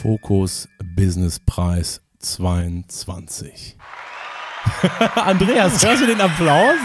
[0.00, 3.76] Fokus Business Preis 22.
[5.16, 6.76] Andreas, hörst du den Applaus?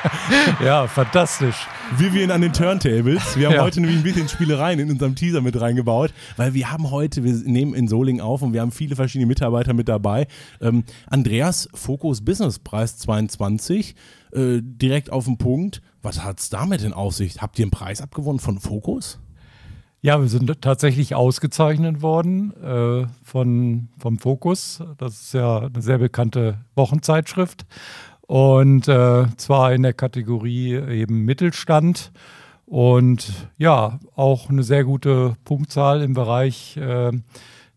[0.64, 1.54] ja, fantastisch.
[1.96, 3.36] Vivian an den Turntables.
[3.36, 3.62] Wir haben ja.
[3.62, 7.34] heute nämlich ein bisschen Spielereien in unserem Teaser mit reingebaut, weil wir haben heute, wir
[7.34, 10.26] nehmen in Soling auf und wir haben viele verschiedene Mitarbeiter mit dabei.
[10.60, 13.94] Ähm, Andreas, Fokus Business Preis 22,
[14.32, 15.82] äh, direkt auf den Punkt.
[16.02, 17.40] Was hat es damit in Aussicht?
[17.40, 19.20] Habt ihr einen Preis abgewonnen von Fokus?
[20.02, 24.82] Ja, wir sind tatsächlich ausgezeichnet worden äh, von, vom Fokus.
[24.98, 27.66] Das ist ja eine sehr bekannte Wochenzeitschrift.
[28.20, 32.12] Und äh, zwar in der Kategorie eben Mittelstand.
[32.66, 37.12] Und ja, auch eine sehr gute Punktzahl im Bereich äh,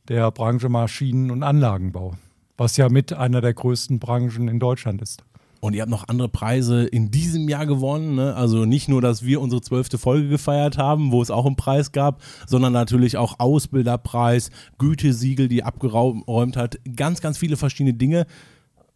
[0.07, 2.15] der Branche Maschinen- und Anlagenbau,
[2.57, 5.23] was ja mit einer der größten Branchen in Deutschland ist.
[5.59, 8.15] Und ihr habt noch andere Preise in diesem Jahr gewonnen.
[8.15, 8.35] Ne?
[8.35, 11.91] Also nicht nur, dass wir unsere zwölfte Folge gefeiert haben, wo es auch einen Preis
[11.91, 16.77] gab, sondern natürlich auch Ausbilderpreis, Gütesiegel, die abgeräumt hat.
[16.95, 18.25] Ganz, ganz viele verschiedene Dinge.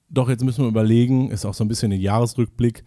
[0.09, 2.83] Doch jetzt müssen wir überlegen, ist auch so ein bisschen ein Jahresrückblick.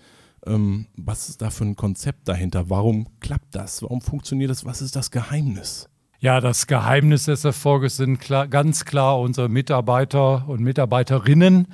[0.46, 2.70] Ähm, was ist da für ein Konzept dahinter?
[2.70, 3.82] Warum klappt das?
[3.82, 4.64] Warum funktioniert das?
[4.64, 5.88] Was ist das Geheimnis?
[6.18, 11.68] Ja, das Geheimnis des Erfolges sind klar, ganz klar unsere Mitarbeiter und Mitarbeiterinnen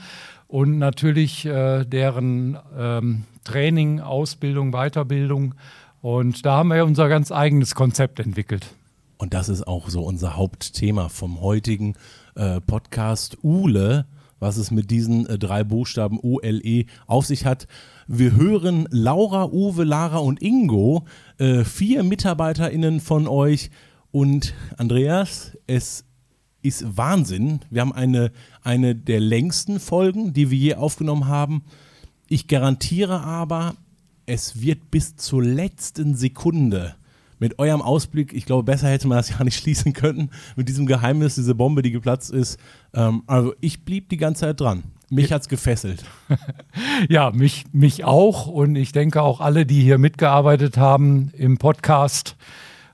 [0.53, 5.55] und natürlich äh, deren ähm, Training, Ausbildung, Weiterbildung.
[6.03, 8.67] Und da haben wir unser ganz eigenes Konzept entwickelt.
[9.17, 11.95] Und das ist auch so unser Hauptthema vom heutigen
[12.34, 13.39] äh, Podcast.
[13.42, 14.05] Ule,
[14.41, 17.67] was es mit diesen äh, drei Buchstaben OLE auf sich hat.
[18.06, 21.06] Wir hören Laura, Uwe, Lara und Ingo,
[21.39, 23.70] äh, vier MitarbeiterInnen von euch.
[24.11, 26.05] Und Andreas, es
[26.62, 27.60] ist Wahnsinn.
[27.70, 28.32] Wir haben eine,
[28.62, 31.62] eine der längsten Folgen, die wir je aufgenommen haben.
[32.28, 33.74] Ich garantiere aber,
[34.27, 36.94] es wird bis zur letzten Sekunde
[37.42, 40.86] mit eurem Ausblick, ich glaube, besser hätte man das ja nicht schließen können, mit diesem
[40.86, 42.58] Geheimnis, diese Bombe, die geplatzt ist.
[42.94, 44.84] Ähm, also ich blieb die ganze Zeit dran.
[45.10, 46.05] Mich hat es gefesselt.
[47.08, 52.36] ja, mich, mich auch und ich denke auch alle, die hier mitgearbeitet haben im Podcast.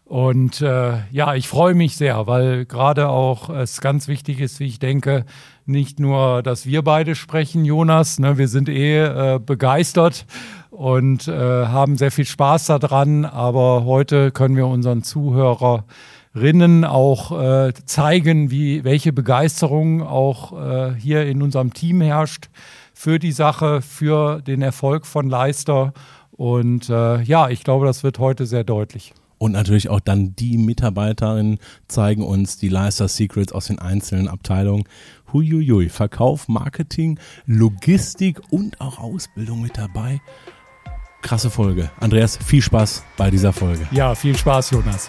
[0.09, 4.65] Und äh, ja, ich freue mich sehr, weil gerade auch es ganz wichtig ist, wie
[4.65, 5.27] ich denke,
[5.67, 10.25] nicht nur, dass wir beide sprechen, Jonas, ne, wir sind eh äh, begeistert
[10.71, 17.75] und äh, haben sehr viel Spaß daran, aber heute können wir unseren Zuhörerinnen auch äh,
[17.85, 22.49] zeigen, wie, welche Begeisterung auch äh, hier in unserem Team herrscht
[22.95, 25.93] für die Sache, für den Erfolg von Leister.
[26.31, 29.13] Und äh, ja, ich glaube, das wird heute sehr deutlich.
[29.39, 34.85] Und natürlich auch dann die Mitarbeiterinnen zeigen uns die Leister Secrets aus den einzelnen Abteilungen.
[35.33, 40.21] Huiuiui, Verkauf, Marketing, Logistik und auch Ausbildung mit dabei.
[41.23, 41.91] Krasse Folge.
[41.99, 43.87] Andreas, viel Spaß bei dieser Folge.
[43.91, 45.09] Ja, viel Spaß, Jonas.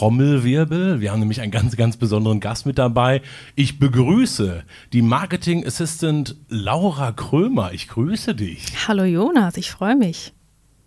[0.00, 1.02] Trommelwirbel.
[1.02, 3.20] Wir haben nämlich einen ganz, ganz besonderen Gast mit dabei.
[3.54, 7.74] Ich begrüße die Marketing Assistant Laura Krömer.
[7.74, 8.64] Ich grüße dich.
[8.88, 10.32] Hallo Jonas, ich freue mich.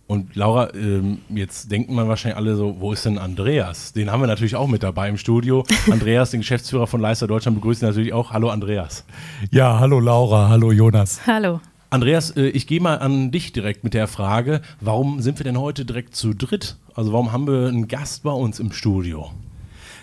[0.08, 3.92] Und Laura, ähm, jetzt denken man wahrscheinlich alle so, wo ist denn Andreas?
[3.92, 5.64] Den haben wir natürlich auch mit dabei im Studio.
[5.92, 8.32] Andreas, den Geschäftsführer von Leister Deutschland, begrüßen natürlich auch.
[8.32, 9.04] Hallo Andreas.
[9.52, 11.24] Ja, hallo Laura, hallo Jonas.
[11.24, 11.60] Hallo.
[11.94, 15.60] Andreas, äh, ich gehe mal an dich direkt mit der Frage, warum sind wir denn
[15.60, 16.76] heute direkt zu dritt?
[16.92, 19.30] Also warum haben wir einen Gast bei uns im Studio?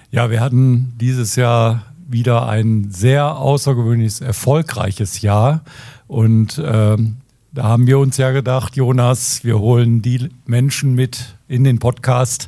[0.09, 5.65] Ja, wir hatten dieses Jahr wieder ein sehr außergewöhnliches, erfolgreiches Jahr.
[6.07, 7.17] Und ähm,
[7.51, 12.47] da haben wir uns ja gedacht, Jonas, wir holen die Menschen mit in den Podcast,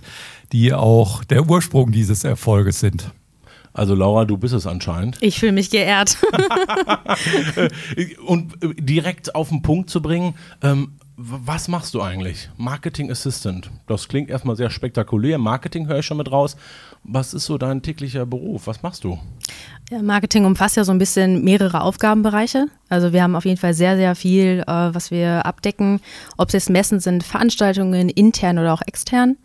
[0.53, 3.11] die auch der Ursprung dieses Erfolges sind.
[3.73, 5.17] Also Laura, du bist es anscheinend.
[5.21, 6.17] Ich fühle mich geehrt.
[8.25, 12.49] Und äh, direkt auf den Punkt zu bringen, ähm, was machst du eigentlich?
[12.57, 13.69] Marketing Assistant.
[13.87, 15.37] Das klingt erstmal sehr spektakulär.
[15.37, 16.57] Marketing höre ich schon mit raus.
[17.03, 18.65] Was ist so dein täglicher Beruf?
[18.65, 19.19] Was machst du?
[19.91, 22.67] Ja, Marketing umfasst ja so ein bisschen mehrere Aufgabenbereiche.
[22.89, 25.99] Also wir haben auf jeden Fall sehr, sehr viel, äh, was wir abdecken.
[26.37, 29.37] Ob es jetzt Messen sind, Veranstaltungen, intern oder auch extern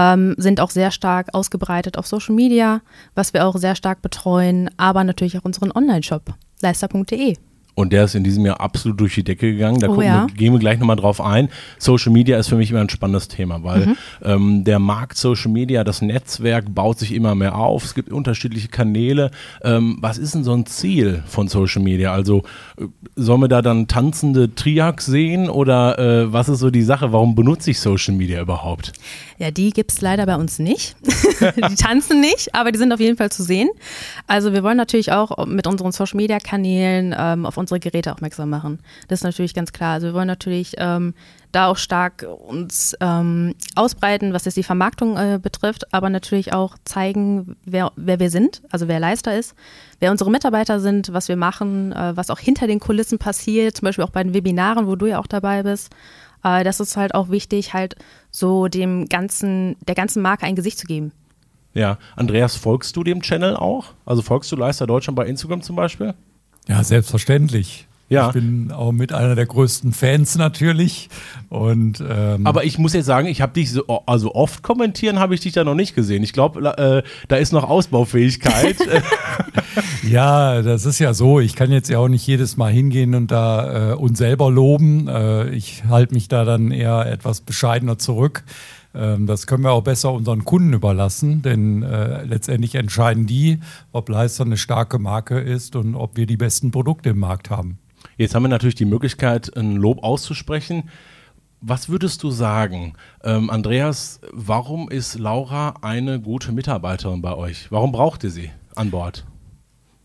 [0.00, 2.80] ähm, sind auch sehr stark ausgebreitet auf Social Media,
[3.14, 7.36] was wir auch sehr stark betreuen, aber natürlich auch unseren Online-Shop, leister.de.
[7.80, 9.78] Und der ist in diesem Jahr absolut durch die Decke gegangen.
[9.80, 10.26] Da Oh gucken ja.
[10.28, 11.48] wir, gehen wir gleich nochmal drauf ein.
[11.78, 13.96] Social Media ist für mich immer ein spannendes Thema, weil Mhm.
[14.22, 17.84] ähm, der Markt Social Media, das Netzwerk baut sich immer mehr auf.
[17.84, 19.30] Es gibt unterschiedliche Kanäle.
[19.62, 22.12] Ähm, was ist denn so ein Ziel von Social Media?
[22.12, 22.42] Also
[22.78, 22.84] äh,
[23.16, 27.12] sollen wir da dann tanzende Triacs sehen oder äh, was ist so die Sache?
[27.12, 28.92] Warum benutze ich Social Media überhaupt?
[29.38, 30.96] Ja, die gibt es leider bei uns nicht.
[31.70, 33.70] die tanzen nicht, aber die sind auf jeden Fall zu sehen.
[34.26, 38.80] Also wir wollen natürlich auch mit unseren Social-Media-Kanälen ähm, auf unsere Geräte aufmerksam machen.
[39.08, 39.94] Das ist natürlich ganz klar.
[39.94, 41.14] Also wir wollen natürlich ähm,
[41.52, 46.76] da auch stark uns ähm, ausbreiten, was jetzt die Vermarktung äh, betrifft, aber natürlich auch
[46.84, 49.54] zeigen, wer, wer wir sind, also wer Leister ist,
[50.00, 53.86] wer unsere Mitarbeiter sind, was wir machen, äh, was auch hinter den Kulissen passiert, zum
[53.86, 55.92] Beispiel auch bei den Webinaren, wo du ja auch dabei bist.
[56.44, 57.96] Äh, das ist halt auch wichtig, halt
[58.30, 61.12] so dem ganzen, der ganzen Marke ein Gesicht zu geben.
[61.72, 63.86] Ja, Andreas, folgst du dem Channel auch?
[64.04, 66.14] Also folgst du Leister Deutschland bei Instagram zum Beispiel?
[66.68, 67.86] Ja, selbstverständlich.
[68.08, 68.26] Ja.
[68.26, 71.08] Ich bin auch mit einer der größten Fans natürlich.
[71.48, 75.34] Und ähm, Aber ich muss jetzt sagen, ich habe dich so, also oft kommentieren habe
[75.34, 76.24] ich dich da noch nicht gesehen.
[76.24, 78.76] Ich glaube, äh, da ist noch Ausbaufähigkeit.
[80.02, 81.40] Ja, das ist ja so.
[81.40, 85.08] Ich kann jetzt ja auch nicht jedes Mal hingehen und da äh, uns selber loben.
[85.08, 88.42] Äh, ich halte mich da dann eher etwas bescheidener zurück.
[88.94, 93.60] Ähm, das können wir auch besser unseren Kunden überlassen, denn äh, letztendlich entscheiden die,
[93.92, 97.78] ob Leister eine starke Marke ist und ob wir die besten Produkte im Markt haben.
[98.16, 100.90] Jetzt haben wir natürlich die Möglichkeit, ein Lob auszusprechen.
[101.60, 107.70] Was würdest du sagen, ähm, Andreas, warum ist Laura eine gute Mitarbeiterin bei euch?
[107.70, 109.26] Warum braucht ihr sie an Bord?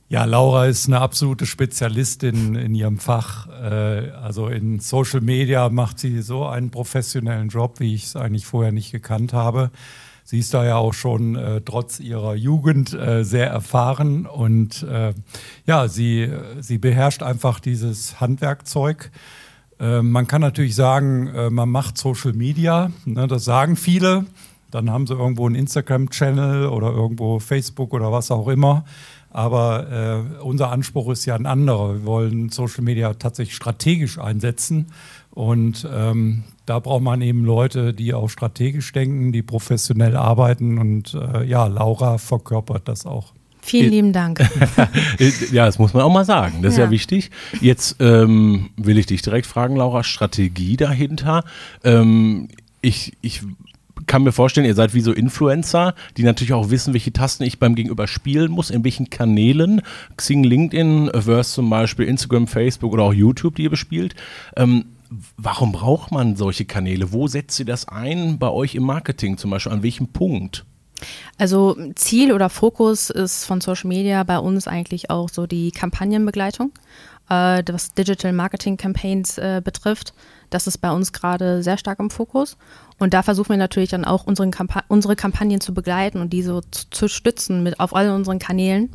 [0.08, 3.48] Ja, Laura ist eine absolute Spezialistin in ihrem Fach.
[3.50, 8.46] Äh, Also in Social Media macht sie so einen professionellen Job, wie ich es eigentlich
[8.46, 9.72] vorher nicht gekannt habe.
[10.24, 15.14] Sie ist da ja auch schon äh, trotz ihrer Jugend äh, sehr erfahren und äh,
[15.68, 16.30] ja, sie,
[16.60, 19.12] sie beherrscht einfach dieses Handwerkzeug.
[19.80, 24.26] Äh, man kann natürlich sagen, äh, man macht Social Media, ne, das sagen viele.
[24.72, 28.84] Dann haben sie irgendwo einen Instagram-Channel oder irgendwo Facebook oder was auch immer.
[29.36, 29.92] Aber
[30.40, 31.96] äh, unser Anspruch ist ja ein anderer.
[31.96, 34.86] Wir wollen Social Media tatsächlich strategisch einsetzen.
[35.32, 40.78] Und ähm, da braucht man eben Leute, die auch strategisch denken, die professionell arbeiten.
[40.78, 43.34] Und äh, ja, Laura verkörpert das auch.
[43.62, 44.40] Vielen lieben Dank.
[45.20, 46.62] Äh, Ja, das muss man auch mal sagen.
[46.62, 46.92] Das ist ja Ja.
[46.92, 47.30] wichtig.
[47.60, 51.44] Jetzt ähm, will ich dich direkt fragen, Laura, Strategie dahinter.
[51.84, 52.48] Ähm,
[52.82, 53.42] ich, ich
[54.08, 57.60] kann mir vorstellen, ihr seid wie so Influencer, die natürlich auch wissen, welche Tasten ich
[57.60, 59.82] beim Gegenüber spielen muss, in welchen Kanälen.
[60.18, 64.16] Xing, LinkedIn, versus zum Beispiel Instagram, Facebook oder auch YouTube, die ihr bespielt.
[64.56, 64.86] Ähm,
[65.38, 67.12] warum braucht man solche Kanäle?
[67.12, 69.72] Wo setzt ihr das ein bei euch im Marketing zum Beispiel?
[69.72, 70.66] An welchem Punkt?
[71.38, 76.72] Also Ziel oder Fokus ist von Social Media bei uns eigentlich auch so die Kampagnenbegleitung,
[77.30, 80.14] äh, was Digital Marketing Campaigns äh, betrifft.
[80.50, 82.58] Das ist bei uns gerade sehr stark im Fokus.
[83.00, 86.90] Und da versuchen wir natürlich dann auch Kampa unsere Kampagnen zu begleiten und diese zu,
[86.90, 88.90] zu stützen mit auf all unseren Kanälen.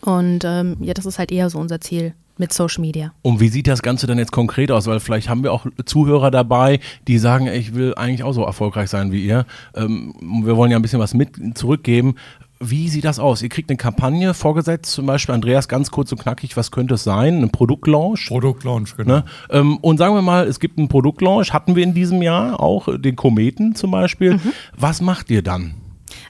[0.00, 3.12] Und ähm, ja, das ist halt eher so unser Ziel mit Social Media.
[3.22, 4.86] Und wie sieht das Ganze dann jetzt konkret aus?
[4.86, 8.90] Weil vielleicht haben wir auch Zuhörer dabei, die sagen, ich will eigentlich auch so erfolgreich
[8.90, 9.46] sein wie ihr.
[9.74, 10.14] Ähm,
[10.44, 12.16] wir wollen ja ein bisschen was mit zurückgeben.
[12.58, 13.42] Wie sieht das aus?
[13.42, 17.04] Ihr kriegt eine Kampagne vorgesetzt, zum Beispiel Andreas, ganz kurz und knackig, was könnte es
[17.04, 17.42] sein?
[17.42, 18.28] Ein Produktlaunch?
[18.28, 19.16] Produktlaunch, genau.
[19.16, 19.24] Ne?
[19.50, 22.88] Ähm, und sagen wir mal, es gibt einen Produktlaunch, hatten wir in diesem Jahr auch
[22.88, 24.40] äh, den Kometen zum Beispiel.
[24.76, 25.74] Was macht ihr dann?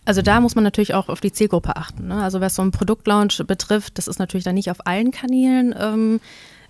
[0.05, 2.09] Also da muss man natürlich auch auf die Zielgruppe achten.
[2.09, 2.23] Ne?
[2.23, 6.21] Also was so ein Produktlaunch betrifft, das ist natürlich dann nicht auf allen Kanälen ähm,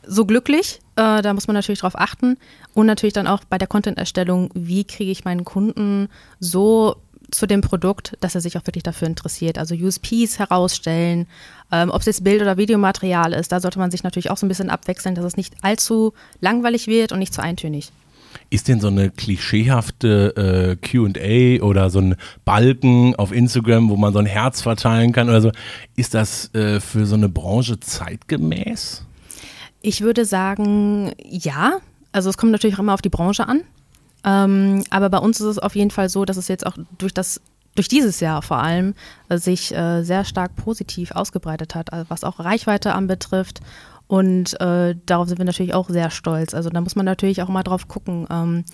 [0.07, 0.81] so glücklich.
[0.97, 2.39] Äh, da muss man natürlich drauf achten.
[2.75, 6.09] Und natürlich dann auch bei der Content-Erstellung, wie kriege ich meinen Kunden
[6.41, 6.97] so
[7.31, 9.59] zu dem Produkt, dass er sich auch wirklich dafür interessiert.
[9.59, 11.27] Also USPs herausstellen,
[11.73, 13.53] ähm, ob es jetzt Bild- oder Videomaterial ist.
[13.53, 16.87] Da sollte man sich natürlich auch so ein bisschen abwechseln, dass es nicht allzu langweilig
[16.87, 17.93] wird und nicht zu eintönig.
[18.51, 24.13] Ist denn so eine klischeehafte äh, QA oder so ein Balken auf Instagram, wo man
[24.13, 25.53] so ein Herz verteilen kann oder so,
[25.97, 29.05] ist das äh, für so eine Branche zeitgemäß?
[29.83, 31.79] Ich würde sagen, ja.
[32.13, 33.63] Also es kommt natürlich auch immer auf die Branche an.
[34.27, 37.15] Ähm, aber bei uns ist es auf jeden Fall so, dass es jetzt auch durch
[37.15, 37.41] das
[37.77, 38.95] durch dieses Jahr vor allem
[39.29, 43.61] äh, sich äh, sehr stark positiv ausgebreitet hat, also was auch Reichweite anbetrifft.
[44.09, 46.55] Und äh, darauf sind wir natürlich auch sehr stolz.
[46.55, 48.27] Also da muss man natürlich auch mal drauf gucken.
[48.31, 48.65] Ähm,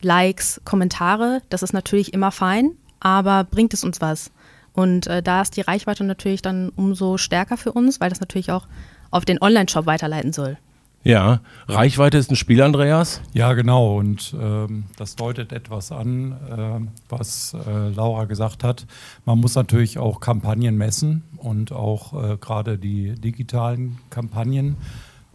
[0.00, 4.30] Likes, Kommentare, das ist natürlich immer fein, aber bringt es uns was?
[4.74, 8.52] Und äh, da ist die Reichweite natürlich dann umso stärker für uns, weil das natürlich
[8.52, 8.66] auch
[9.10, 10.56] auf den Online-Shop weiterleiten soll.
[11.04, 13.22] Ja, Reichweite ist ein Spiel, Andreas.
[13.32, 13.98] Ja, genau.
[13.98, 18.86] Und ähm, das deutet etwas an, äh, was äh, Laura gesagt hat.
[19.24, 24.76] Man muss natürlich auch Kampagnen messen und auch äh, gerade die digitalen Kampagnen.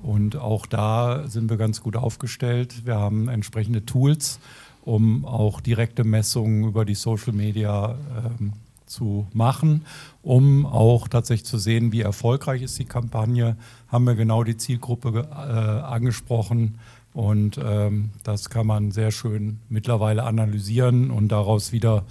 [0.01, 2.85] Und auch da sind wir ganz gut aufgestellt.
[2.85, 4.39] Wir haben entsprechende Tools,
[4.85, 7.97] um auch direkte Messungen über die Social Media
[8.39, 8.53] ähm,
[8.85, 9.85] zu machen,
[10.23, 13.57] um auch tatsächlich zu sehen, wie erfolgreich ist die Kampagne.
[13.87, 16.79] Haben wir genau die Zielgruppe äh, angesprochen
[17.13, 22.03] und ähm, das kann man sehr schön mittlerweile analysieren und daraus wieder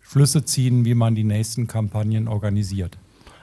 [0.00, 2.98] Schlüsse ziehen, wie man die nächsten Kampagnen organisiert.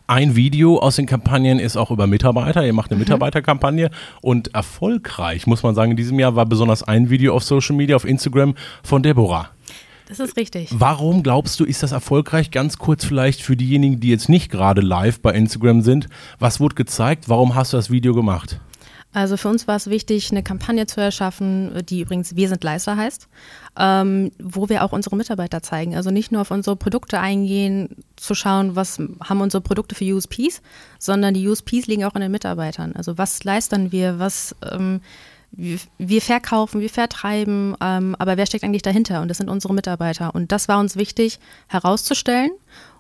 [0.10, 2.66] Ein Video aus den Kampagnen ist auch über Mitarbeiter.
[2.66, 3.04] Ihr macht eine mhm.
[3.04, 3.90] Mitarbeiterkampagne
[4.22, 7.96] und erfolgreich, muss man sagen, in diesem Jahr war besonders ein Video auf Social Media,
[7.96, 9.50] auf Instagram von Deborah.
[10.08, 10.70] Das ist richtig.
[10.72, 12.52] Warum glaubst du, ist das erfolgreich?
[12.52, 16.08] Ganz kurz vielleicht für diejenigen, die jetzt nicht gerade live bei Instagram sind.
[16.40, 17.28] Was wurde gezeigt?
[17.28, 18.60] Warum hast du das Video gemacht?
[19.14, 22.98] Also für uns war es wichtig, eine Kampagne zu erschaffen, die übrigens Wir sind Leister
[22.98, 23.28] heißt,
[23.78, 25.96] ähm, wo wir auch unsere Mitarbeiter zeigen.
[25.96, 30.62] Also nicht nur auf unsere Produkte eingehen, zu schauen, was haben unsere Produkte für USPs,
[31.00, 32.94] sondern die USPs liegen auch in den Mitarbeitern.
[32.96, 35.02] Also was leisten wir, was ähm,
[35.58, 39.22] wir, wir, verkaufen, wir vertreiben, ähm, aber wer steckt eigentlich dahinter?
[39.22, 40.34] Und das sind unsere Mitarbeiter.
[40.34, 42.52] Und das war uns wichtig herauszustellen.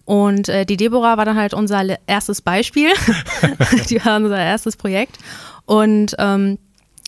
[0.06, 2.90] Und äh, die Deborah war dann halt unser erstes Beispiel.
[3.90, 5.18] die war unser erstes Projekt.
[5.66, 6.58] Und ähm,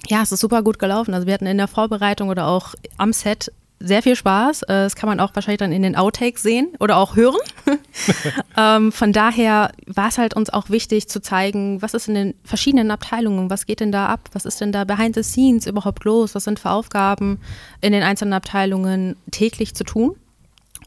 [0.08, 1.14] ja, es ist super gut gelaufen.
[1.14, 4.64] Also wir hatten in der Vorbereitung oder auch am Set sehr viel Spaß.
[4.64, 7.40] Äh, das kann man auch wahrscheinlich dann in den Outtakes sehen oder auch hören.
[8.58, 12.34] ähm, von daher war es halt uns auch wichtig zu zeigen, was ist in den
[12.44, 16.04] verschiedenen Abteilungen, was geht denn da ab, was ist denn da behind the scenes überhaupt
[16.04, 17.40] los, was sind für Aufgaben
[17.82, 20.16] in den einzelnen Abteilungen täglich zu tun.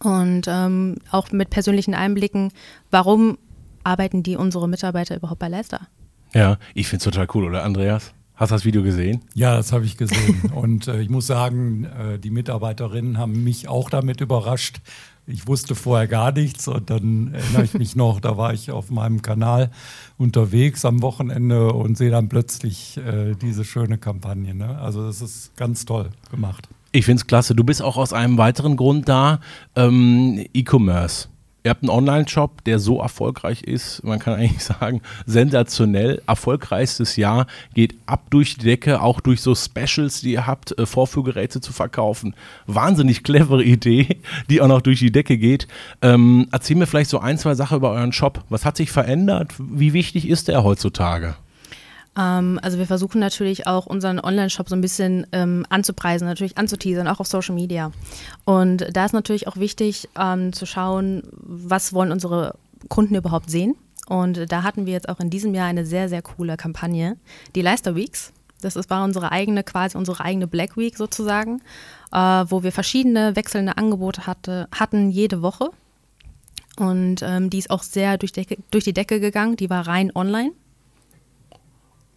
[0.00, 2.52] Und ähm, auch mit persönlichen Einblicken,
[2.90, 3.38] warum
[3.84, 5.80] arbeiten die unsere Mitarbeiter überhaupt bei Leicester?
[6.34, 8.12] Ja, ich finde es total cool, oder Andreas?
[8.42, 9.20] Hast du das Video gesehen?
[9.34, 10.50] Ja, das habe ich gesehen.
[10.52, 14.80] Und äh, ich muss sagen, äh, die Mitarbeiterinnen haben mich auch damit überrascht.
[15.28, 18.90] Ich wusste vorher gar nichts und dann erinnere ich mich noch, da war ich auf
[18.90, 19.70] meinem Kanal
[20.18, 24.52] unterwegs am Wochenende und sehe dann plötzlich äh, diese schöne Kampagne.
[24.52, 24.76] Ne?
[24.76, 26.68] Also das ist ganz toll gemacht.
[26.90, 27.54] Ich finde es klasse.
[27.54, 29.38] Du bist auch aus einem weiteren Grund da,
[29.76, 31.28] ähm, E-Commerce.
[31.64, 36.22] Ihr habt einen Online-Shop, der so erfolgreich ist, man kann eigentlich sagen, sensationell.
[36.26, 40.86] Erfolgreichstes Jahr geht ab durch die Decke, auch durch so Specials, die ihr habt, äh,
[40.86, 42.34] Vorführgeräte zu verkaufen.
[42.66, 44.18] Wahnsinnig clevere Idee,
[44.50, 45.68] die auch noch durch die Decke geht.
[46.00, 48.44] Ähm, erzähl mir vielleicht so ein, zwei Sachen über euren Shop.
[48.48, 49.52] Was hat sich verändert?
[49.58, 51.36] Wie wichtig ist der heutzutage?
[52.16, 57.08] Ähm, also wir versuchen natürlich auch unseren Online-Shop so ein bisschen ähm, anzupreisen, natürlich anzuteasern,
[57.08, 57.92] auch auf Social Media.
[58.44, 62.54] Und da ist natürlich auch wichtig ähm, zu schauen, was wollen unsere
[62.88, 63.74] Kunden überhaupt sehen.
[64.08, 67.16] Und da hatten wir jetzt auch in diesem Jahr eine sehr, sehr coole Kampagne,
[67.54, 68.32] die Leister Weeks.
[68.60, 71.62] Das ist, war unsere eigene, quasi unsere eigene Black Week sozusagen,
[72.12, 75.70] äh, wo wir verschiedene wechselnde Angebote hatte, hatten jede Woche.
[76.76, 79.56] Und ähm, die ist auch sehr durch, Decke, durch die Decke gegangen.
[79.56, 80.52] Die war rein online.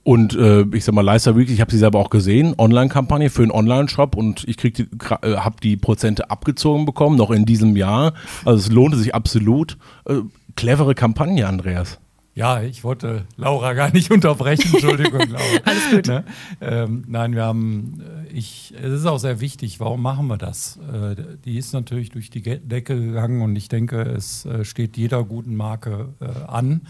[0.06, 3.42] Und äh, ich sag mal, Leister Week, ich habe sie selber auch gesehen, Online-Kampagne für
[3.42, 4.84] einen Online-Shop und ich krieg die,
[5.24, 8.14] äh, habe die Prozente abgezogen bekommen, noch in diesem Jahr.
[8.46, 9.80] Also es lohnte sich absolut.
[10.08, 10.18] Äh,
[10.56, 12.00] clevere Kampagne, Andreas.
[12.36, 15.44] Ja, ich wollte Laura gar nicht unterbrechen, Entschuldigung, Laura.
[15.66, 16.08] Alles gut.
[16.08, 16.24] Ne?
[16.62, 20.78] Ähm, nein, wir haben, äh, ich, es ist auch sehr wichtig, warum machen wir das?
[20.94, 25.24] Äh, die ist natürlich durch die Decke gegangen und ich denke, es äh, steht jeder
[25.24, 26.82] guten Marke äh, an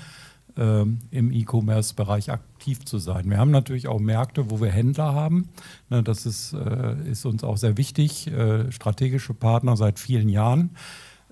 [0.57, 3.29] ähm, im E-Commerce-Bereich aktiv zu sein.
[3.29, 5.49] Wir haben natürlich auch Märkte, wo wir Händler haben.
[5.89, 10.71] Ne, das ist, äh, ist uns auch sehr wichtig, äh, strategische Partner seit vielen Jahren.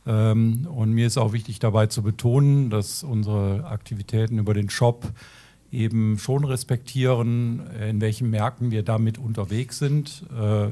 [0.05, 5.11] Ähm, und mir ist auch wichtig dabei zu betonen, dass unsere Aktivitäten über den Shop
[5.71, 10.23] eben schon respektieren, in welchen Märkten wir damit unterwegs sind.
[10.39, 10.67] Äh,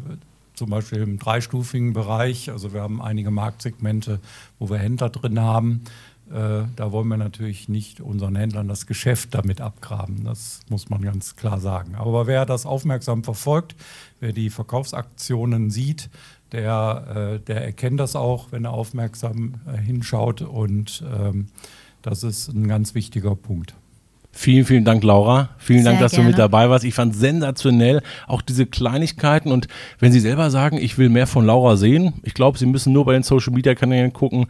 [0.53, 2.51] zum Beispiel im dreistufigen Bereich.
[2.51, 4.20] Also wir haben einige Marktsegmente,
[4.60, 5.81] wo wir Händler drin haben.
[6.30, 10.24] Äh, da wollen wir natürlich nicht unseren Händlern das Geschäft damit abgraben.
[10.24, 11.96] Das muss man ganz klar sagen.
[11.96, 13.75] Aber wer das aufmerksam verfolgt,
[14.20, 16.10] wer die Verkaufsaktionen sieht,
[16.51, 20.42] der, äh, der erkennt das auch, wenn er aufmerksam äh, hinschaut.
[20.42, 21.48] Und ähm,
[22.01, 23.75] das ist ein ganz wichtiger Punkt.
[24.34, 25.50] Vielen, vielen Dank, Laura.
[25.58, 26.25] Vielen Sehr Dank, dass gerne.
[26.25, 26.86] du mit dabei warst.
[26.86, 29.51] Ich fand sensationell auch diese Kleinigkeiten.
[29.51, 29.68] Und
[30.00, 33.04] wenn Sie selber sagen, ich will mehr von Laura sehen, ich glaube, Sie müssen nur
[33.04, 34.48] bei den Social Media Kanälen gucken,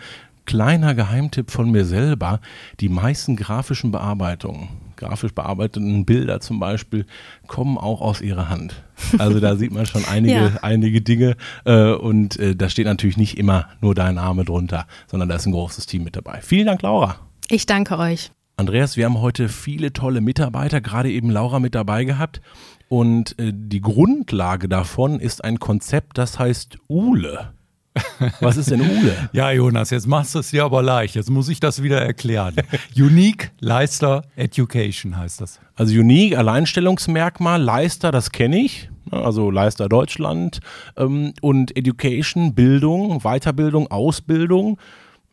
[0.52, 2.42] kleiner Geheimtipp von mir selber,
[2.82, 4.68] die meisten grafischen Bearbeitungen,
[4.98, 7.06] grafisch bearbeiteten Bilder zum Beispiel,
[7.48, 8.84] kommen auch aus ihrer Hand.
[9.18, 10.52] Also da sieht man schon einige, ja.
[10.62, 15.30] einige Dinge äh, und äh, da steht natürlich nicht immer nur dein Name drunter, sondern
[15.30, 16.42] da ist ein großes Team mit dabei.
[16.42, 17.16] Vielen Dank, Laura.
[17.50, 18.32] Ich danke euch.
[18.58, 22.42] Andreas, wir haben heute viele tolle Mitarbeiter, gerade eben Laura mit dabei gehabt.
[22.90, 27.54] Und äh, die Grundlage davon ist ein Konzept, das heißt ULE.
[28.40, 29.30] Was ist denn ULE?
[29.34, 31.16] ja, Jonas, jetzt machst du es dir aber leicht.
[31.16, 32.56] Jetzt muss ich das wieder erklären.
[32.96, 35.60] Unique Leister Education heißt das.
[35.76, 38.90] Also Unique, Alleinstellungsmerkmal, Leister, das kenne ich.
[39.10, 40.60] Also Leister Deutschland.
[40.96, 44.78] Ähm, und Education, Bildung, Weiterbildung, Ausbildung.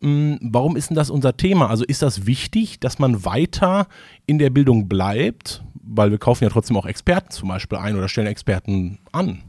[0.00, 1.70] Hm, warum ist denn das unser Thema?
[1.70, 3.86] Also ist das wichtig, dass man weiter
[4.26, 5.62] in der Bildung bleibt?
[5.90, 9.42] Weil wir kaufen ja trotzdem auch Experten zum Beispiel ein oder stellen Experten an.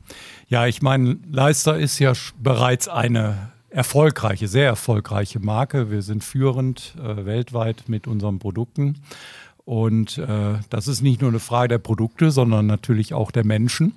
[0.50, 5.92] Ja, ich meine, Leister ist ja bereits eine erfolgreiche, sehr erfolgreiche Marke.
[5.92, 8.96] Wir sind führend äh, weltweit mit unseren Produkten.
[9.64, 13.94] Und äh, das ist nicht nur eine Frage der Produkte, sondern natürlich auch der Menschen.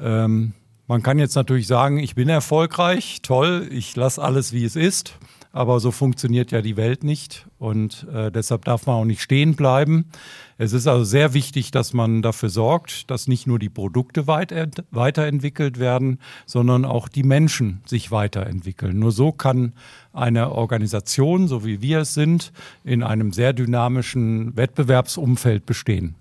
[0.00, 0.54] Ähm,
[0.88, 5.18] man kann jetzt natürlich sagen, ich bin erfolgreich, toll, ich lasse alles, wie es ist.
[5.52, 9.56] Aber so funktioniert ja die Welt nicht und äh, deshalb darf man auch nicht stehen
[9.56, 10.06] bleiben.
[10.58, 14.54] Es ist also sehr wichtig, dass man dafür sorgt, dass nicht nur die Produkte weit
[14.92, 18.98] weiterentwickelt werden, sondern auch die Menschen sich weiterentwickeln.
[18.98, 19.72] Nur so kann
[20.12, 22.52] eine Organisation, so wie wir es sind,
[22.84, 26.14] in einem sehr dynamischen Wettbewerbsumfeld bestehen.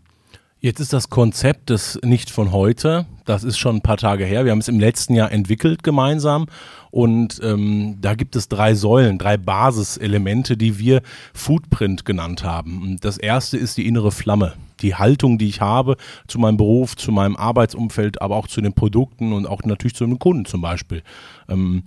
[0.62, 4.44] Jetzt ist das Konzept des nicht von heute, das ist schon ein paar Tage her.
[4.44, 6.48] Wir haben es im letzten Jahr entwickelt gemeinsam
[6.92, 11.02] und ähm, da gibt es drei Säulen, drei Basiselemente, die wir
[11.34, 12.98] Footprint genannt haben.
[13.00, 15.96] Das erste ist die innere Flamme, die Haltung, die ich habe
[16.28, 20.06] zu meinem Beruf, zu meinem Arbeitsumfeld, aber auch zu den Produkten und auch natürlich zu
[20.06, 21.04] den Kunden zum Beispiel.
[21.48, 21.84] Ähm,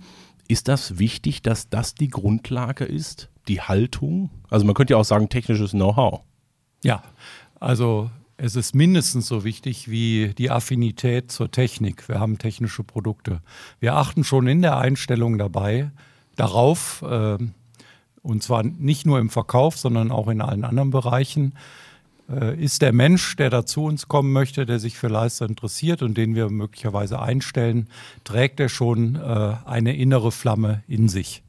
[0.47, 4.31] ist das wichtig, dass das die Grundlage ist, die Haltung?
[4.49, 6.21] Also man könnte ja auch sagen technisches Know-how.
[6.83, 7.03] Ja,
[7.59, 12.07] also es ist mindestens so wichtig wie die Affinität zur Technik.
[12.09, 13.41] Wir haben technische Produkte.
[13.79, 15.91] Wir achten schon in der Einstellung dabei
[16.35, 17.37] darauf, äh,
[18.21, 21.53] und zwar nicht nur im Verkauf, sondern auch in allen anderen Bereichen,
[22.29, 26.01] äh, ist der Mensch, der da zu uns kommen möchte, der sich für Leister interessiert
[26.01, 27.87] und den wir möglicherweise einstellen,
[28.23, 31.43] trägt er schon äh, eine innere Flamme in sich.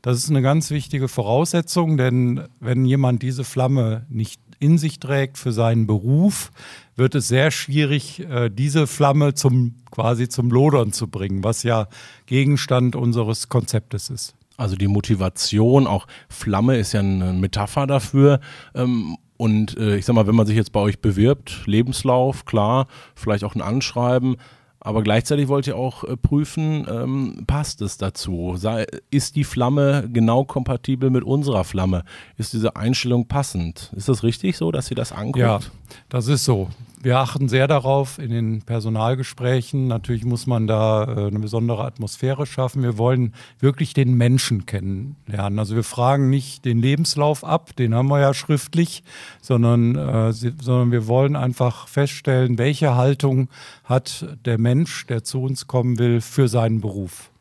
[0.00, 5.38] Das ist eine ganz wichtige Voraussetzung, denn wenn jemand diese Flamme nicht in sich trägt
[5.38, 6.52] für seinen Beruf,
[6.94, 11.88] wird es sehr schwierig, äh, diese Flamme zum, quasi zum Lodern zu bringen, was ja
[12.26, 14.34] Gegenstand unseres Konzeptes ist.
[14.56, 18.40] Also die Motivation, auch Flamme ist ja eine Metapher dafür.
[18.74, 22.86] Ähm, und äh, ich sag mal, wenn man sich jetzt bei euch bewirbt, Lebenslauf, klar,
[23.16, 24.36] vielleicht auch ein Anschreiben,
[24.84, 28.54] aber gleichzeitig wollt ihr auch äh, prüfen, ähm, passt es dazu?
[28.56, 32.04] Sei, ist die Flamme genau kompatibel mit unserer Flamme?
[32.36, 33.92] Ist diese Einstellung passend?
[33.96, 35.38] Ist das richtig so, dass ihr das anguckt?
[35.38, 35.60] Ja,
[36.08, 36.68] das ist so
[37.02, 39.88] wir achten sehr darauf in den Personalgesprächen.
[39.88, 42.82] Natürlich muss man da äh, eine besondere Atmosphäre schaffen.
[42.82, 45.58] Wir wollen wirklich den Menschen kennenlernen.
[45.58, 49.02] Also wir fragen nicht den Lebenslauf ab, den haben wir ja schriftlich,
[49.40, 53.48] sondern, äh, sondern wir wollen einfach feststellen, welche Haltung
[53.82, 57.31] hat der Mensch, der zu uns kommen will, für seinen Beruf.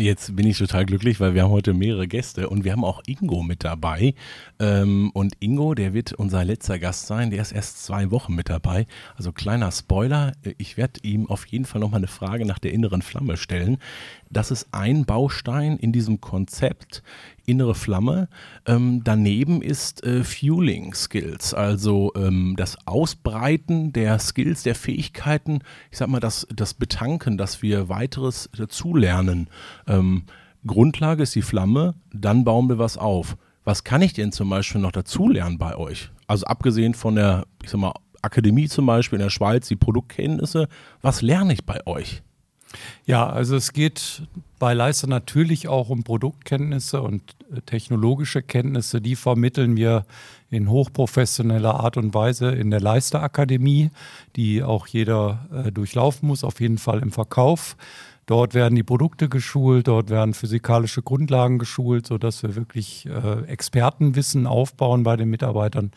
[0.00, 3.02] Jetzt bin ich total glücklich, weil wir haben heute mehrere Gäste und wir haben auch
[3.06, 4.14] Ingo mit dabei.
[4.58, 7.30] Ähm, und Ingo, der wird unser letzter Gast sein.
[7.30, 8.86] Der ist erst zwei Wochen mit dabei.
[9.16, 10.32] Also kleiner Spoiler.
[10.56, 13.76] Ich werde ihm auf jeden Fall nochmal eine Frage nach der inneren Flamme stellen.
[14.30, 17.02] Das ist ein Baustein in diesem Konzept
[17.50, 18.28] innere Flamme.
[18.66, 25.60] Ähm, daneben ist äh, Fueling Skills, also ähm, das Ausbreiten der Skills, der Fähigkeiten,
[25.90, 29.48] ich sag mal, das, das Betanken, dass wir weiteres dazulernen.
[29.86, 30.24] Ähm,
[30.66, 33.36] Grundlage ist die Flamme, dann bauen wir was auf.
[33.64, 36.10] Was kann ich denn zum Beispiel noch dazulernen bei euch?
[36.26, 40.68] Also abgesehen von der, ich sag mal, Akademie zum Beispiel in der Schweiz, die Produktkenntnisse,
[41.00, 42.22] was lerne ich bei euch?
[43.04, 44.22] Ja, also es geht
[44.58, 49.00] bei Leister natürlich auch um Produktkenntnisse und äh, technologische Kenntnisse.
[49.00, 50.04] Die vermitteln wir
[50.50, 53.90] in hochprofessioneller Art und Weise in der Leister Akademie,
[54.36, 57.76] die auch jeder äh, durchlaufen muss, auf jeden Fall im Verkauf.
[58.30, 64.46] Dort werden die Produkte geschult, dort werden physikalische Grundlagen geschult, sodass wir wirklich äh, Expertenwissen
[64.46, 65.90] aufbauen bei den Mitarbeitern.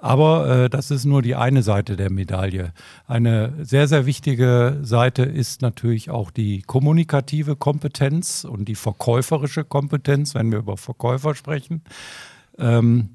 [0.00, 2.72] Aber äh, das ist nur die eine Seite der Medaille.
[3.06, 10.34] Eine sehr, sehr wichtige Seite ist natürlich auch die kommunikative Kompetenz und die verkäuferische Kompetenz,
[10.34, 11.82] wenn wir über Verkäufer sprechen.
[12.58, 13.10] Ähm,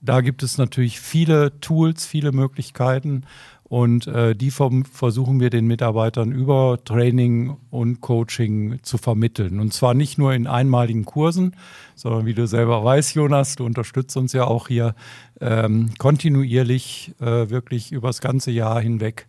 [0.00, 3.22] da gibt es natürlich viele Tools, viele Möglichkeiten.
[3.70, 9.60] Und äh, die vom, versuchen wir den Mitarbeitern über Training und Coaching zu vermitteln.
[9.60, 11.54] Und zwar nicht nur in einmaligen Kursen,
[11.94, 14.96] sondern wie du selber weißt, Jonas, du unterstützt uns ja auch hier
[15.40, 19.28] ähm, kontinuierlich, äh, wirklich übers ganze Jahr hinweg.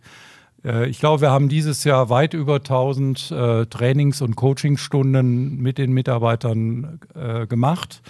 [0.64, 5.78] Äh, ich glaube, wir haben dieses Jahr weit über 1000 äh, Trainings- und Coachingstunden mit
[5.78, 8.02] den Mitarbeitern äh, gemacht.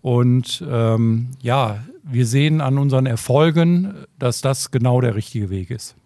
[0.00, 5.96] Und ähm, ja, wir sehen an unseren Erfolgen, dass das genau der richtige Weg ist.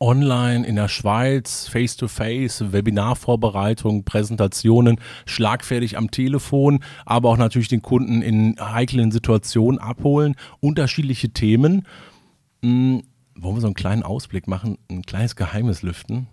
[0.00, 8.22] online in der Schweiz, face-to-face, Webinarvorbereitung, Präsentationen, schlagfertig am Telefon, aber auch natürlich den Kunden
[8.22, 11.86] in heiklen Situationen abholen, unterschiedliche Themen.
[12.62, 13.02] Hm,
[13.34, 16.28] wollen wir so einen kleinen Ausblick machen, ein kleines Geheimnis lüften?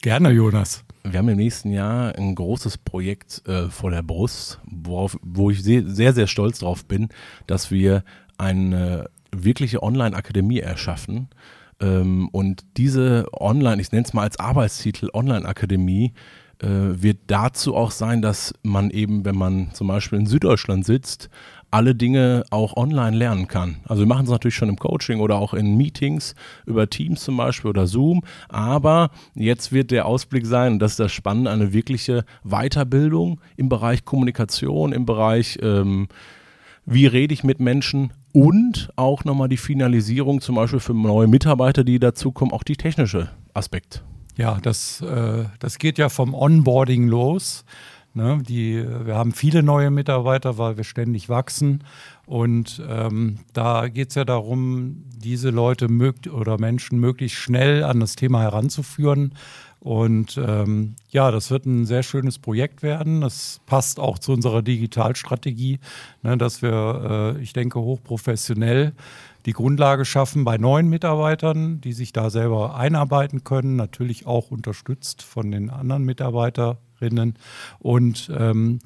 [0.00, 0.85] Gerne, Jonas.
[1.08, 5.62] Wir haben im nächsten Jahr ein großes Projekt äh, vor der Brust, worauf, wo ich
[5.62, 7.08] sehr, sehr, sehr stolz drauf bin,
[7.46, 8.02] dass wir
[8.38, 11.28] eine wirkliche Online-Akademie erschaffen.
[11.80, 16.12] Ähm, und diese Online, ich nenne es mal als Arbeitstitel Online-Akademie,
[16.58, 21.30] äh, wird dazu auch sein, dass man eben, wenn man zum Beispiel in Süddeutschland sitzt,
[21.76, 23.76] alle Dinge auch online lernen kann.
[23.84, 26.34] Also wir machen es natürlich schon im Coaching oder auch in Meetings
[26.64, 31.12] über Teams zum Beispiel oder Zoom, aber jetzt wird der Ausblick sein, und das das
[31.12, 36.08] Spannende, eine wirkliche Weiterbildung im Bereich Kommunikation, im Bereich ähm,
[36.86, 41.84] wie rede ich mit Menschen und auch nochmal die Finalisierung zum Beispiel für neue Mitarbeiter,
[41.84, 44.02] die dazukommen, auch die technische Aspekt.
[44.38, 47.64] Ja, das, äh, das geht ja vom Onboarding los.
[48.16, 48.42] Ne?
[48.48, 51.84] Die, wir haben viele neue Mitarbeiter, weil wir ständig wachsen.
[52.24, 55.86] Und ähm, da geht es ja darum, diese Leute
[56.30, 59.34] oder Menschen möglichst schnell an das Thema heranzuführen.
[59.80, 63.20] Und ähm, ja, das wird ein sehr schönes Projekt werden.
[63.20, 65.78] Das passt auch zu unserer Digitalstrategie,
[66.22, 68.94] ne, dass wir, äh, ich denke, hochprofessionell
[69.44, 75.22] die Grundlage schaffen bei neuen Mitarbeitern, die sich da selber einarbeiten können, natürlich auch unterstützt
[75.22, 76.02] von den anderen
[77.00, 77.34] Mitarbeiterinnen.
[77.78, 78.78] Und ähm,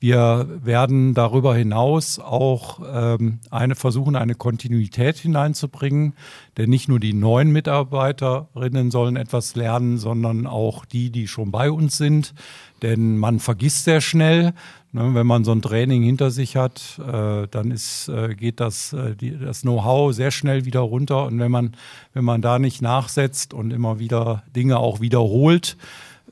[0.00, 6.14] wir werden darüber hinaus auch ähm, eine, versuchen, eine Kontinuität hineinzubringen,
[6.56, 11.68] denn nicht nur die neuen Mitarbeiterinnen sollen etwas lernen, sondern auch die, die schon bei
[11.72, 12.32] uns sind.
[12.80, 14.52] Denn man vergisst sehr schnell,
[14.92, 18.92] ne, wenn man so ein Training hinter sich hat, äh, dann ist, äh, geht das,
[18.92, 21.26] äh, die, das Know-how sehr schnell wieder runter.
[21.26, 21.74] Und wenn man,
[22.12, 25.76] wenn man da nicht nachsetzt und immer wieder Dinge auch wiederholt,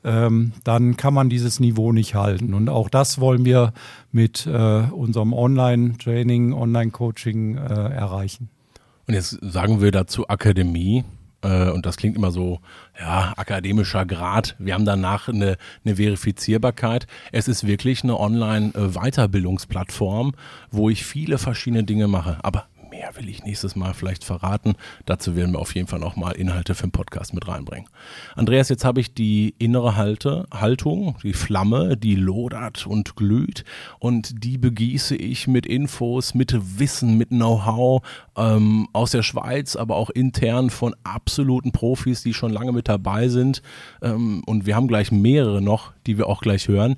[0.07, 2.53] ähm, dann kann man dieses Niveau nicht halten.
[2.53, 3.73] Und auch das wollen wir
[4.11, 8.49] mit äh, unserem Online-Training, Online-Coaching äh, erreichen.
[9.07, 11.03] Und jetzt sagen wir dazu Akademie.
[11.41, 12.61] Äh, und das klingt immer so,
[12.99, 14.55] ja, akademischer Grad.
[14.59, 17.05] Wir haben danach eine, eine Verifizierbarkeit.
[17.33, 20.35] Es ist wirklich eine Online-Weiterbildungsplattform,
[20.71, 22.37] wo ich viele verschiedene Dinge mache.
[22.43, 22.67] Aber
[23.07, 24.75] mehr will ich nächstes Mal vielleicht verraten.
[25.05, 27.87] Dazu werden wir auf jeden Fall nochmal Inhalte für den Podcast mit reinbringen.
[28.35, 33.63] Andreas, jetzt habe ich die innere Halte, Haltung, die Flamme, die lodert und glüht
[33.99, 38.01] und die begieße ich mit Infos, mit Wissen, mit Know-how
[38.35, 43.29] ähm, aus der Schweiz, aber auch intern von absoluten Profis, die schon lange mit dabei
[43.29, 43.61] sind.
[44.01, 46.97] Ähm, und wir haben gleich mehrere noch, die wir auch gleich hören.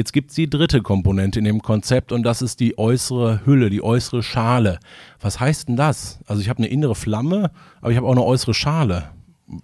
[0.00, 3.68] Jetzt gibt es die dritte Komponente in dem Konzept und das ist die äußere Hülle,
[3.68, 4.80] die äußere Schale.
[5.20, 6.20] Was heißt denn das?
[6.24, 7.50] Also ich habe eine innere Flamme,
[7.82, 9.10] aber ich habe auch eine äußere Schale.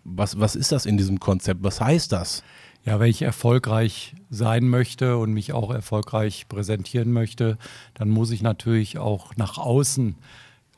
[0.05, 1.65] Was, was ist das in diesem Konzept?
[1.65, 2.45] Was heißt das?
[2.85, 7.57] Ja, wenn ich erfolgreich sein möchte und mich auch erfolgreich präsentieren möchte,
[7.95, 10.17] dann muss ich natürlich auch nach außen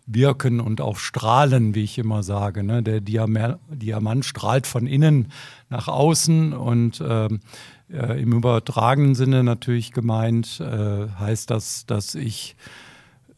[0.06, 2.62] wirken und auch strahlen, wie ich immer sage.
[2.62, 2.84] Ne?
[2.84, 5.32] Der Diamant strahlt von innen
[5.68, 7.40] nach außen und ähm,
[7.92, 12.56] äh, Im übertragenen Sinne natürlich gemeint äh, heißt das, dass ich,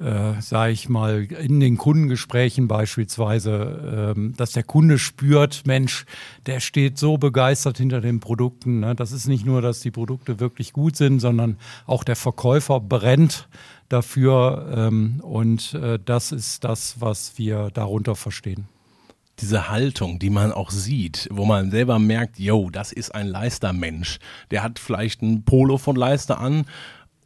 [0.00, 6.04] äh, sage ich mal, in den Kundengesprächen beispielsweise, äh, dass der Kunde spürt, Mensch,
[6.46, 8.80] der steht so begeistert hinter den Produkten.
[8.80, 8.94] Ne?
[8.94, 13.48] Das ist nicht nur, dass die Produkte wirklich gut sind, sondern auch der Verkäufer brennt
[13.88, 14.72] dafür.
[14.74, 18.68] Ähm, und äh, das ist das, was wir darunter verstehen
[19.40, 24.18] diese Haltung, die man auch sieht, wo man selber merkt, yo, das ist ein Leistermensch.
[24.50, 26.64] Der hat vielleicht ein Polo von Leister an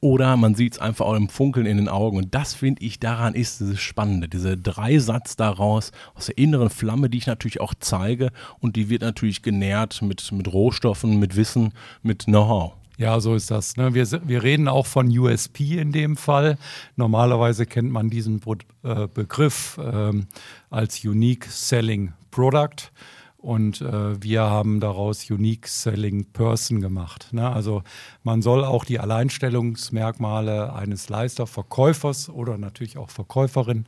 [0.05, 2.19] oder man sieht es einfach auch im Funkeln in den Augen.
[2.19, 7.09] Und das finde ich daran ist dieses Spannende, diese Dreisatz daraus aus der inneren Flamme,
[7.09, 11.73] die ich natürlich auch zeige und die wird natürlich genährt mit, mit Rohstoffen, mit Wissen,
[12.03, 12.75] mit Know-how.
[12.97, 13.77] Ja, so ist das.
[13.77, 13.93] Ne?
[13.95, 16.59] Wir, wir reden auch von USP in dem Fall.
[16.97, 18.41] Normalerweise kennt man diesen
[18.85, 20.27] äh, Begriff ähm,
[20.71, 22.93] als Unique Selling Product.
[23.39, 27.29] Und äh, wir haben daraus Unique Selling Person gemacht.
[27.33, 27.51] Ne?
[27.51, 27.83] Also
[28.23, 33.87] man soll auch die Alleinstellungsmerkmale eines Leisterverkäufers oder natürlich auch Verkäuferin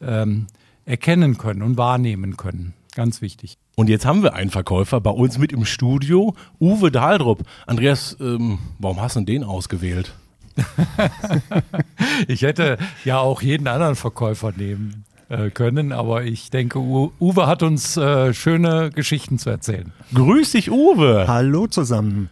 [0.00, 0.46] ähm,
[0.86, 2.72] erkennen können und wahrnehmen können.
[2.94, 3.58] Ganz wichtig.
[3.76, 7.42] Und jetzt haben wir einen Verkäufer bei uns mit im Studio, Uwe Dahldrup.
[7.66, 10.14] Andreas, ähm, warum hast du den ausgewählt?
[12.28, 17.64] ich hätte ja auch jeden anderen Verkäufer nehmen äh, können, aber ich denke, Uwe hat
[17.64, 19.92] uns äh, schöne Geschichten zu erzählen.
[20.14, 21.24] Grüß dich, Uwe.
[21.26, 22.28] Hallo zusammen.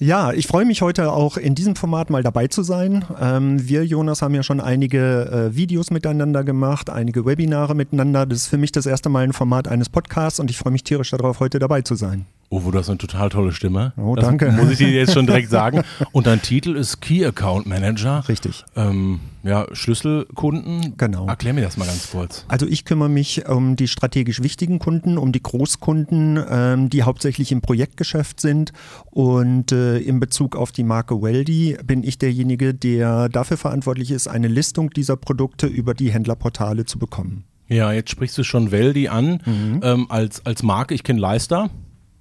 [0.00, 3.04] Ja, ich freue mich heute auch in diesem Format mal dabei zu sein.
[3.20, 8.24] Ähm, wir, Jonas, haben ja schon einige äh, Videos miteinander gemacht, einige Webinare miteinander.
[8.24, 10.84] Das ist für mich das erste Mal ein Format eines Podcasts und ich freue mich
[10.84, 12.26] tierisch darauf, heute dabei zu sein.
[12.50, 13.92] Uwe, du hast eine total tolle Stimme.
[13.98, 14.50] Oh, das danke.
[14.52, 15.82] Muss ich dir jetzt schon direkt sagen.
[16.12, 18.26] Und dein Titel ist Key Account Manager.
[18.26, 18.64] Richtig.
[18.74, 20.94] Ähm, ja, Schlüsselkunden.
[20.96, 21.26] Genau.
[21.26, 22.46] Erklär mir das mal ganz kurz.
[22.48, 27.52] Also ich kümmere mich um die strategisch wichtigen Kunden, um die Großkunden, ähm, die hauptsächlich
[27.52, 28.72] im Projektgeschäft sind.
[29.10, 34.26] Und äh, in Bezug auf die Marke Weldy bin ich derjenige, der dafür verantwortlich ist,
[34.26, 37.44] eine Listung dieser Produkte über die Händlerportale zu bekommen.
[37.68, 39.42] Ja, jetzt sprichst du schon Weldy an
[39.82, 40.94] ähm, als, als Marke.
[40.94, 41.68] Ich kenne Leister.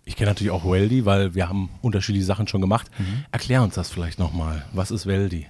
[0.08, 2.90] Ich kenne natürlich auch Weldy, weil wir haben unterschiedliche Sachen schon gemacht.
[3.32, 4.64] Erklär uns das vielleicht nochmal.
[4.72, 5.48] Was ist Weldy?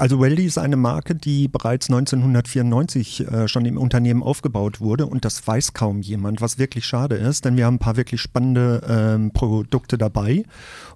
[0.00, 5.26] Also Weldy ist eine Marke, die bereits 1994 äh, schon im Unternehmen aufgebaut wurde und
[5.26, 8.80] das weiß kaum jemand, was wirklich schade ist, denn wir haben ein paar wirklich spannende
[8.88, 10.44] ähm, Produkte dabei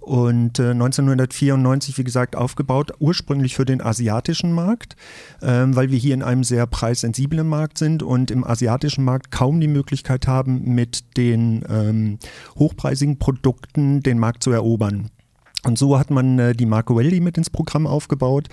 [0.01, 4.97] und äh, 1994, wie gesagt, aufgebaut, ursprünglich für den asiatischen Markt,
[5.43, 9.61] ähm, weil wir hier in einem sehr preissensiblen Markt sind und im asiatischen Markt kaum
[9.61, 12.19] die Möglichkeit haben, mit den ähm,
[12.59, 15.11] hochpreisigen Produkten den Markt zu erobern.
[15.65, 18.49] Und so hat man äh, die Marke Weldy mit ins Programm aufgebaut.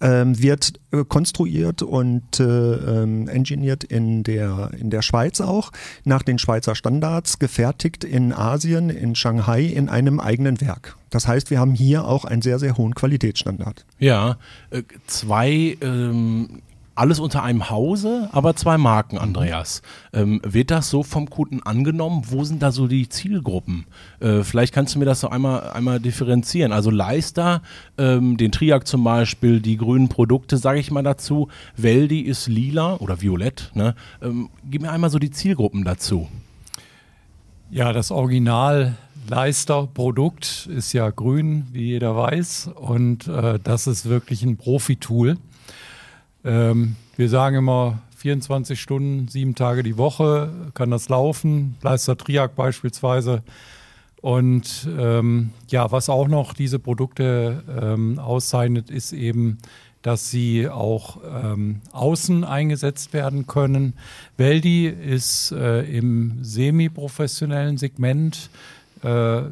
[0.00, 5.72] Ähm, wird äh, konstruiert und äh, ähm, engineert in der, in der Schweiz auch,
[6.04, 10.96] nach den Schweizer Standards, gefertigt in Asien, in Shanghai, in einem eigenen Werk.
[11.10, 13.84] Das heißt, wir haben hier auch einen sehr, sehr hohen Qualitätsstandard.
[13.98, 14.36] Ja,
[14.70, 16.62] äh, zwei, ähm,
[16.98, 19.82] alles unter einem Hause, aber zwei Marken, Andreas.
[20.12, 22.22] Ähm, wird das so vom Kunden angenommen?
[22.28, 23.86] Wo sind da so die Zielgruppen?
[24.20, 26.72] Äh, vielleicht kannst du mir das so einmal, einmal differenzieren.
[26.72, 27.62] Also Leister,
[27.96, 31.48] ähm, den Triac zum Beispiel, die grünen Produkte, sage ich mal dazu.
[31.76, 33.70] Weldi ist lila oder violett.
[33.74, 33.94] Ne?
[34.20, 36.28] Ähm, gib mir einmal so die Zielgruppen dazu.
[37.70, 38.96] Ja, das Original
[39.28, 42.70] Leister-Produkt ist ja grün, wie jeder weiß.
[42.74, 45.36] Und äh, das ist wirklich ein Profi-Tool.
[46.44, 51.76] Ähm, wir sagen immer 24 Stunden, sieben Tage die Woche kann das laufen.
[51.82, 53.42] Leister Triac beispielsweise.
[54.20, 59.58] Und ähm, ja, was auch noch diese Produkte ähm, auszeichnet, ist eben,
[60.02, 63.94] dass sie auch ähm, außen eingesetzt werden können.
[64.36, 68.50] Weldi ist äh, im semi-professionellen Segment.
[69.02, 69.42] Äh,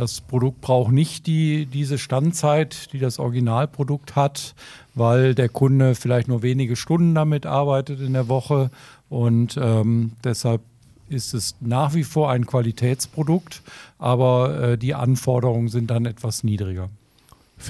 [0.00, 4.54] das Produkt braucht nicht die, diese Standzeit, die das Originalprodukt hat,
[4.94, 8.70] weil der Kunde vielleicht nur wenige Stunden damit arbeitet in der Woche.
[9.10, 10.62] Und ähm, deshalb
[11.10, 13.62] ist es nach wie vor ein Qualitätsprodukt,
[13.98, 16.88] aber äh, die Anforderungen sind dann etwas niedriger.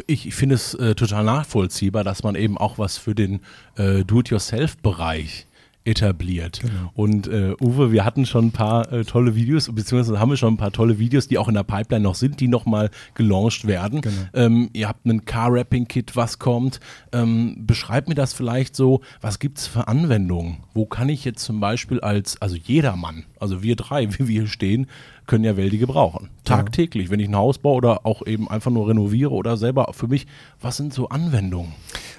[0.06, 3.40] Ich, finde es äh, total nachvollziehbar, dass man eben auch was für den
[3.76, 5.46] äh, Do-it-yourself-Bereich
[5.84, 6.60] etabliert.
[6.94, 10.54] Und äh, Uwe, wir hatten schon ein paar äh, tolle Videos, beziehungsweise haben wir schon
[10.54, 14.02] ein paar tolle Videos, die auch in der Pipeline noch sind, die nochmal gelauncht werden.
[14.34, 16.80] Ähm, ihr habt einen Car-Wrapping-Kit, was kommt.
[17.12, 20.58] Ähm, beschreibt mir das vielleicht so, was gibt es für Anwendungen?
[20.74, 24.46] Wo kann ich jetzt zum Beispiel als, also jedermann, also wir drei, wie wir hier
[24.48, 24.86] stehen,
[25.26, 26.28] können ja Wäldi gebrauchen.
[26.44, 30.08] Tagtäglich, wenn ich ein Haus baue oder auch eben einfach nur renoviere oder selber für
[30.08, 30.26] mich,
[30.60, 31.72] was sind so Anwendungen?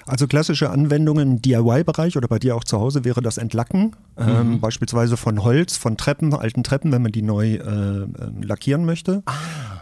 [0.06, 4.60] Also klassische Anwendungen im DIY-Bereich oder bei dir auch zu Hause wäre das Entlacken, ähm,
[4.60, 8.08] beispielsweise von Holz, von Treppen, alten Treppen, wenn man die neu äh, äh,
[8.42, 9.22] lackieren möchte.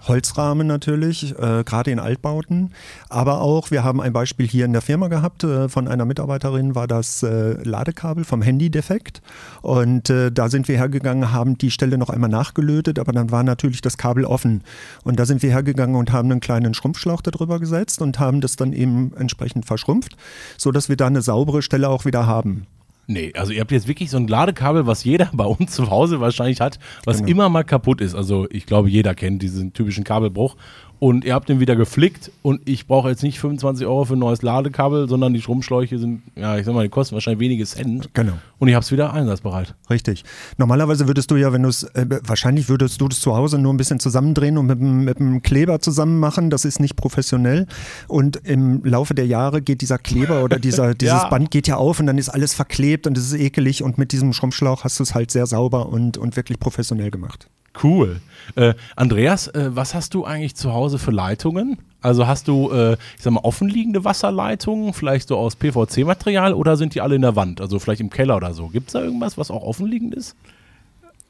[0.08, 2.72] Holzrahmen natürlich, äh, gerade in Altbauten.
[3.08, 6.74] Aber auch, wir haben ein Beispiel hier in der Firma gehabt, äh, von einer Mitarbeiterin
[6.74, 9.22] war das äh, Ladekabel vom Handy defekt.
[9.62, 13.42] Und äh, da sind wir hergegangen, haben die Stelle noch einmal nachgelötet, aber dann war
[13.42, 14.62] natürlich das Kabel offen.
[15.04, 18.56] Und da sind wir hergegangen und haben einen kleinen Schrumpfschlauch darüber gesetzt und haben das
[18.56, 20.16] dann eben entsprechend verschrumpft,
[20.56, 22.66] sodass wir da eine saubere Stelle auch wieder haben.
[23.10, 26.20] Nee, also ihr habt jetzt wirklich so ein Ladekabel, was jeder bei uns zu Hause
[26.20, 27.30] wahrscheinlich hat, was Genau.
[27.30, 28.14] immer mal kaputt ist.
[28.14, 30.56] Also ich glaube, jeder kennt diesen typischen Kabelbruch.
[31.00, 34.18] Und ihr habt den wieder geflickt und ich brauche jetzt nicht 25 Euro für ein
[34.18, 38.10] neues Ladekabel, sondern die Stromschläuche sind, ja, ich sag mal, die kosten wahrscheinlich wenige Cent.
[38.12, 38.34] Genau.
[38.58, 39.74] Und ich habe es wieder einsatzbereit.
[39.88, 40.24] Richtig.
[40.58, 43.72] Normalerweise würdest du ja, wenn du es, äh, wahrscheinlich würdest du das zu Hause nur
[43.72, 46.50] ein bisschen zusammendrehen und mit, dem Kleber zusammen machen.
[46.50, 47.66] Das ist nicht professionell.
[48.06, 51.28] Und im Laufe der Jahre geht dieser Kleber oder dieser, dieses Ja.
[51.28, 53.82] Band geht ja auf und dann ist alles verklebt und es ist ekelig.
[53.82, 57.48] Und mit diesem Schrumpfschlauch hast du es halt sehr sauber und, und wirklich professionell gemacht.
[57.82, 58.20] Cool.
[58.56, 61.78] Äh, Andreas, äh, was hast du eigentlich zu Hause für Leitungen?
[62.02, 66.94] Also hast du, äh, ich sag mal, offenliegende Wasserleitungen, vielleicht so aus PVC-Material oder sind
[66.94, 67.60] die alle in der Wand?
[67.60, 68.68] Also vielleicht im Keller oder so.
[68.68, 70.34] Gibt es da irgendwas, was auch offenliegend ist?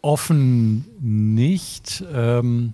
[0.01, 2.03] Offen nicht.
[2.15, 2.73] Ähm,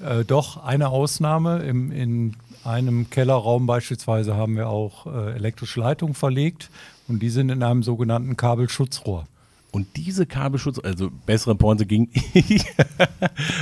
[0.00, 1.60] äh, doch eine Ausnahme.
[1.60, 6.70] Im, in einem Kellerraum beispielsweise haben wir auch äh, elektrische Leitungen verlegt
[7.08, 9.24] und die sind in einem sogenannten Kabelschutzrohr.
[9.72, 12.08] Und diese Kabelschutz, also bessere Pointe ging.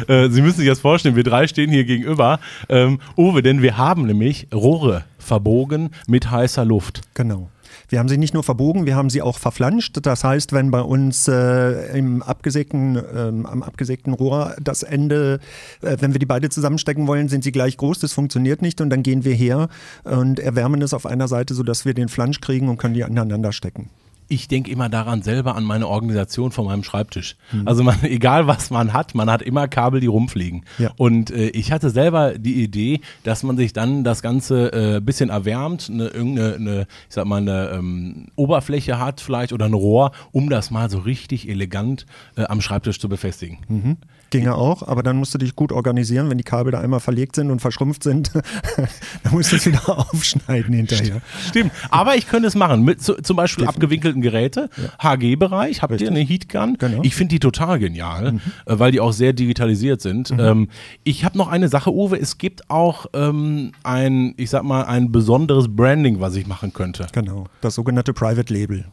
[0.08, 2.40] Äh, Sie müssen sich das vorstellen, wir drei stehen hier gegenüber.
[2.68, 7.02] Ähm, Uwe, denn wir haben nämlich Rohre verbogen mit heißer Luft.
[7.14, 7.48] Genau.
[7.88, 9.98] Wir haben sie nicht nur verbogen, wir haben sie auch verflanscht.
[10.02, 15.40] Das heißt, wenn bei uns äh, im abgesägten, ähm, am abgesägten Rohr das Ende,
[15.80, 17.98] äh, wenn wir die beide zusammenstecken wollen, sind sie gleich groß.
[17.98, 19.68] Das funktioniert nicht und dann gehen wir her
[20.04, 23.52] und erwärmen es auf einer Seite, sodass wir den Flansch kriegen und können die aneinander
[23.52, 23.88] stecken
[24.28, 27.36] ich denke immer daran selber an meine Organisation von meinem Schreibtisch.
[27.52, 27.66] Mhm.
[27.66, 30.64] Also man, egal was man hat, man hat immer Kabel, die rumfliegen.
[30.78, 30.90] Ja.
[30.96, 35.30] Und äh, ich hatte selber die Idee, dass man sich dann das Ganze äh, bisschen
[35.30, 40.12] erwärmt, eine, irgendeine, eine, ich sag mal, eine ähm, Oberfläche hat vielleicht oder ein Rohr,
[40.32, 43.58] um das mal so richtig elegant äh, am Schreibtisch zu befestigen.
[43.68, 43.96] Mhm.
[44.30, 47.36] Ginge auch, aber dann musst du dich gut organisieren, wenn die Kabel da einmal verlegt
[47.36, 48.32] sind und verschrumpft sind,
[49.22, 51.20] dann musst du es wieder aufschneiden hinterher.
[51.48, 53.76] Stimmt, aber ich könnte es machen, mit zu, zum Beispiel Definitiv.
[53.76, 55.14] abgewinkelten Geräte, ja.
[55.16, 56.08] HG-Bereich, habt Richtig.
[56.08, 56.76] ihr eine Heatgun?
[56.78, 57.00] Genau.
[57.02, 58.40] Ich finde die total genial, mhm.
[58.66, 60.30] Äh, weil die auch sehr digitalisiert sind.
[60.30, 60.40] Mhm.
[60.40, 60.68] Ähm,
[61.04, 65.12] ich habe noch eine Sache, Uwe, es gibt auch ähm, ein, ich sag mal, ein
[65.12, 67.06] besonderes Branding, was ich machen könnte.
[67.12, 68.84] Genau, das sogenannte Private Label.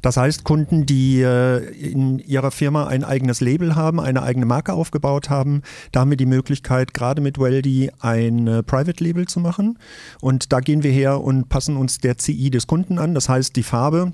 [0.00, 4.72] Das heißt, Kunden, die äh, in ihrer Firma ein eigenes Label haben, eine eigene Marke
[4.72, 9.40] aufgebaut haben, da haben wir die Möglichkeit, gerade mit Weldy ein äh, Private Label zu
[9.40, 9.78] machen.
[10.20, 13.14] Und da gehen wir her und passen uns der CI des Kunden an.
[13.14, 14.12] Das heißt, die Farbe,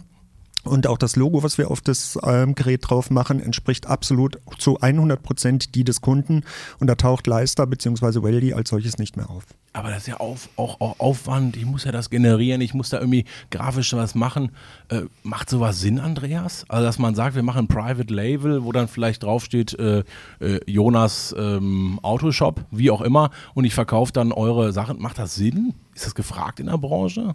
[0.65, 4.81] und auch das Logo, was wir auf das ähm, Gerät drauf machen, entspricht absolut zu
[4.81, 6.43] 100 Prozent die des Kunden.
[6.81, 8.23] Und da taucht Leister bzw.
[8.23, 9.45] Weldy als solches nicht mehr auf.
[9.73, 11.57] Aber das ist ja auf, auch, auch, Aufwand.
[11.57, 12.61] Ich muss ja das generieren.
[12.61, 14.51] Ich muss da irgendwie grafisch was machen.
[14.89, 16.65] Äh, macht sowas Sinn, Andreas?
[16.69, 20.03] Also, dass man sagt, wir machen ein Private Label, wo dann vielleicht draufsteht äh,
[20.41, 25.01] äh, Jonas ähm, Autoshop, wie auch immer, und ich verkaufe dann eure Sachen.
[25.01, 25.75] Macht das Sinn?
[25.95, 27.35] Ist das gefragt in der Branche?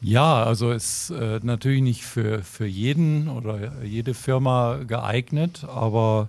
[0.00, 6.28] Ja, also ist äh, natürlich nicht für, für jeden oder jede Firma geeignet, aber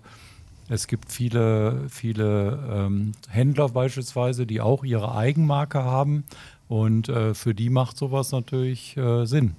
[0.70, 6.24] es gibt viele, viele ähm, Händler beispielsweise, die auch ihre Eigenmarke haben
[6.68, 9.56] und äh, für die macht sowas natürlich äh, Sinn.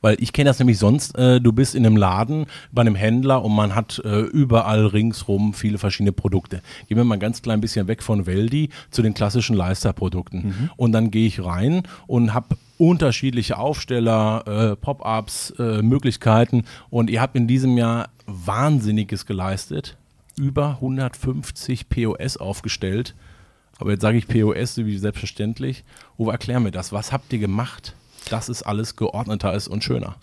[0.00, 3.44] Weil ich kenne das nämlich sonst, äh, du bist in einem Laden bei einem Händler
[3.44, 6.62] und man hat äh, überall ringsrum viele verschiedene Produkte.
[6.86, 10.46] Gehen wir mal ein ganz klein bisschen weg von Weldi zu den klassischen Leisterprodukten.
[10.46, 10.70] Mhm.
[10.76, 16.64] Und dann gehe ich rein und habe unterschiedliche Aufsteller, äh, Pop-ups, äh, Möglichkeiten.
[16.90, 19.96] Und ihr habt in diesem Jahr Wahnsinniges geleistet.
[20.38, 23.14] Über 150 POS aufgestellt.
[23.78, 25.84] Aber jetzt sage ich POS wie selbstverständlich.
[26.18, 26.92] Uwe, erklär mir das.
[26.92, 27.94] Was habt ihr gemacht?
[28.30, 30.16] Dass es alles geordneter ist und schöner.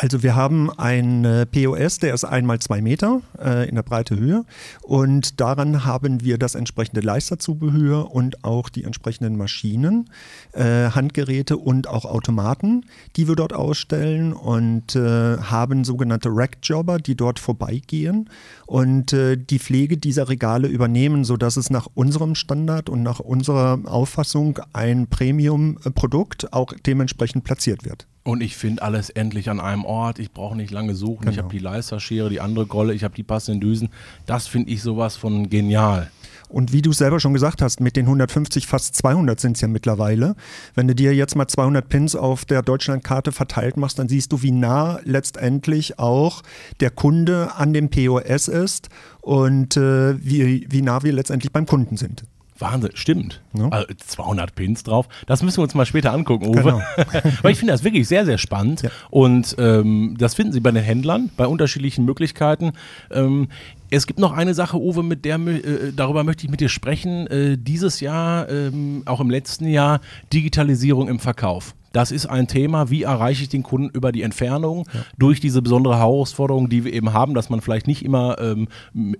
[0.00, 4.16] Also wir haben ein äh, POS, der ist einmal zwei Meter äh, in der Breite
[4.16, 4.44] Höhe
[4.82, 10.08] und daran haben wir das entsprechende Leisterzubehör und auch die entsprechenden Maschinen,
[10.52, 12.84] äh, Handgeräte und auch Automaten,
[13.16, 18.30] die wir dort ausstellen und äh, haben sogenannte Rackjobber, die dort vorbeigehen
[18.66, 23.80] und äh, die Pflege dieser Regale übernehmen, sodass es nach unserem Standard und nach unserer
[23.84, 28.06] Auffassung ein Premium-Produkt auch dementsprechend platziert wird.
[28.24, 30.18] Und ich finde alles endlich an einem Ort.
[30.18, 31.20] Ich brauche nicht lange suchen.
[31.20, 31.32] Genau.
[31.32, 33.88] Ich habe die Leisterschere, die andere Golle, ich habe die passenden Düsen.
[34.26, 36.10] Das finde ich sowas von genial.
[36.50, 39.68] Und wie du selber schon gesagt hast, mit den 150, fast 200 sind es ja
[39.68, 40.34] mittlerweile.
[40.74, 44.42] Wenn du dir jetzt mal 200 Pins auf der Deutschlandkarte verteilt machst, dann siehst du,
[44.42, 46.42] wie nah letztendlich auch
[46.80, 48.90] der Kunde an dem POS ist
[49.22, 52.24] und äh, wie, wie nah wir letztendlich beim Kunden sind.
[52.60, 53.40] Wahnsinn, stimmt.
[53.54, 53.68] Ja.
[53.68, 55.08] Also 200 Pins drauf.
[55.26, 56.62] Das müssen wir uns mal später angucken, Uwe.
[56.62, 56.82] Genau.
[57.42, 58.82] Weil ich finde das wirklich sehr, sehr spannend.
[58.82, 58.90] Ja.
[59.10, 62.72] Und ähm, das finden Sie bei den Händlern, bei unterschiedlichen Möglichkeiten.
[63.10, 63.48] Ähm,
[63.90, 67.26] es gibt noch eine Sache, Uwe, mit der äh, darüber möchte ich mit dir sprechen.
[67.28, 70.00] Äh, dieses Jahr, ähm, auch im letzten Jahr,
[70.32, 71.74] Digitalisierung im Verkauf.
[71.92, 75.00] Das ist ein Thema, wie erreiche ich den Kunden über die Entfernung ja.
[75.18, 78.68] durch diese besondere Herausforderung, die wir eben haben, dass man vielleicht nicht immer ähm,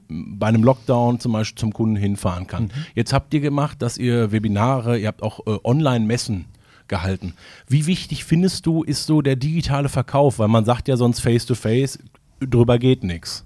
[0.08, 2.64] bei einem Lockdown zum Beispiel zum Kunden hinfahren kann.
[2.64, 2.70] Mhm.
[2.94, 6.46] Jetzt habt ihr gemacht, dass ihr Webinare, ihr habt auch äh, Online-Messen
[6.88, 7.34] gehalten.
[7.68, 10.38] Wie wichtig findest du, ist so der digitale Verkauf?
[10.38, 13.44] Weil man sagt ja sonst face-to-face, -face, drüber geht nichts.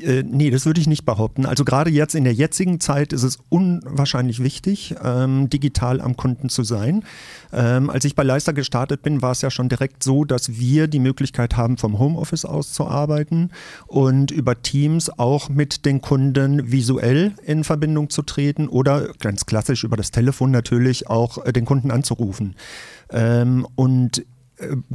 [0.00, 1.46] Äh, nee, das würde ich nicht behaupten.
[1.46, 6.48] Also gerade jetzt in der jetzigen Zeit ist es unwahrscheinlich wichtig, ähm, digital am Kunden
[6.48, 7.04] zu sein.
[7.52, 10.86] Ähm, als ich bei Leister gestartet bin, war es ja schon direkt so, dass wir
[10.86, 13.50] die Möglichkeit haben, vom Homeoffice aus zu arbeiten
[13.86, 19.84] und über Teams auch mit den Kunden visuell in Verbindung zu treten oder ganz klassisch
[19.84, 22.54] über das Telefon natürlich auch äh, den Kunden anzurufen.
[23.10, 24.24] Ähm, und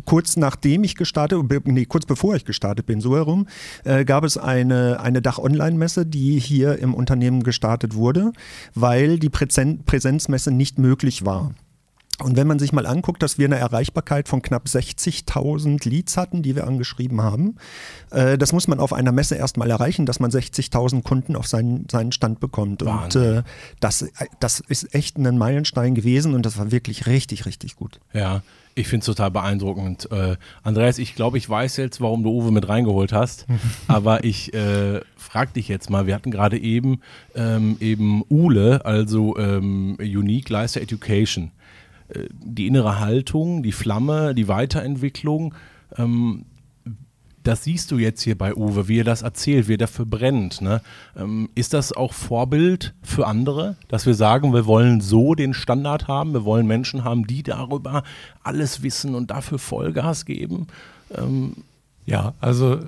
[0.06, 3.48] kurz nachdem ich gestartet, nee, kurz bevor ich gestartet bin, so herum,
[3.84, 8.32] äh, gab es eine, eine Dach-Online-Messe, die hier im Unternehmen gestartet wurde,
[8.76, 11.54] weil die Präsen Präsenzmesse nicht möglich war.
[12.20, 16.42] Und wenn man sich mal anguckt, dass wir eine Erreichbarkeit von knapp 60.000 Leads hatten,
[16.42, 17.58] die wir angeschrieben haben,
[18.10, 21.88] äh, das muss man auf einer Messe erstmal erreichen, dass man 60.000 Kunden auf seinen,
[21.90, 22.84] seinen Stand bekommt.
[22.84, 23.22] Wahnsinn.
[23.22, 23.44] Und äh,
[23.80, 24.06] das,
[24.40, 28.00] das ist echt ein Meilenstein gewesen und das war wirklich richtig, richtig gut.
[28.14, 28.42] Ja,
[28.78, 30.10] ich finde es total beeindruckend.
[30.12, 33.46] Äh, Andreas, ich glaube, ich weiß jetzt, warum du Uwe mit reingeholt hast.
[33.88, 37.02] aber ich äh, frage dich jetzt mal, wir hatten gerade eben
[37.36, 41.52] ähm, eben ULE, also ähm, Unique Leister Education.
[42.10, 45.56] Äh, die innere Haltung, die Flamme, die Weiterentwicklung.
[45.98, 46.46] Ähm,
[47.48, 50.62] das siehst du jetzt hier bei Uwe, wie er das erzählt, wie er dafür brennt.
[50.62, 50.82] Ne?
[51.16, 56.08] Ähm, ist das auch Vorbild für andere, dass wir sagen, wir wollen so den Standard
[56.08, 58.04] haben, wir wollen Menschen haben, die darüber
[58.44, 60.68] alles wissen und dafür Vollgas geben?
[61.16, 61.54] Ähm,
[62.06, 62.80] ja, also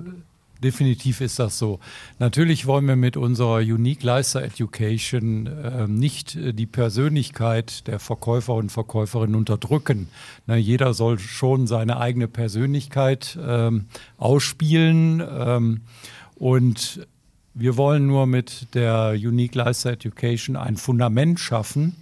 [0.62, 1.80] definitiv ist das so.
[2.18, 8.70] Natürlich wollen wir mit unserer Unique Leister Education äh, nicht die Persönlichkeit der Verkäufer und
[8.70, 10.08] Verkäuferinnen unterdrücken.
[10.46, 13.86] Na, jeder soll schon seine eigene Persönlichkeit ähm,
[14.18, 15.80] ausspielen ähm,
[16.36, 17.06] und
[17.54, 21.96] wir wollen nur mit der Unique Leister Education ein Fundament schaffen,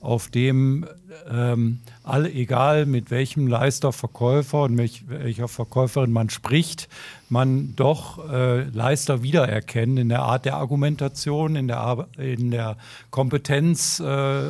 [0.00, 0.86] auf dem
[1.30, 6.88] ähm, alle, egal mit welchem Leister, Verkäufer und mit welcher Verkäuferin man spricht,
[7.28, 12.76] man doch äh, Leister wiedererkennen in der Art der Argumentation, in der, in der
[13.10, 14.42] Kompetenz, äh,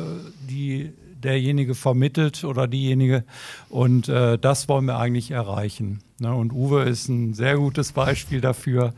[0.49, 3.23] die derjenige vermittelt oder diejenige.
[3.69, 5.99] Und äh, das wollen wir eigentlich erreichen.
[6.19, 6.33] Ne?
[6.33, 8.93] Und Uwe ist ein sehr gutes Beispiel dafür.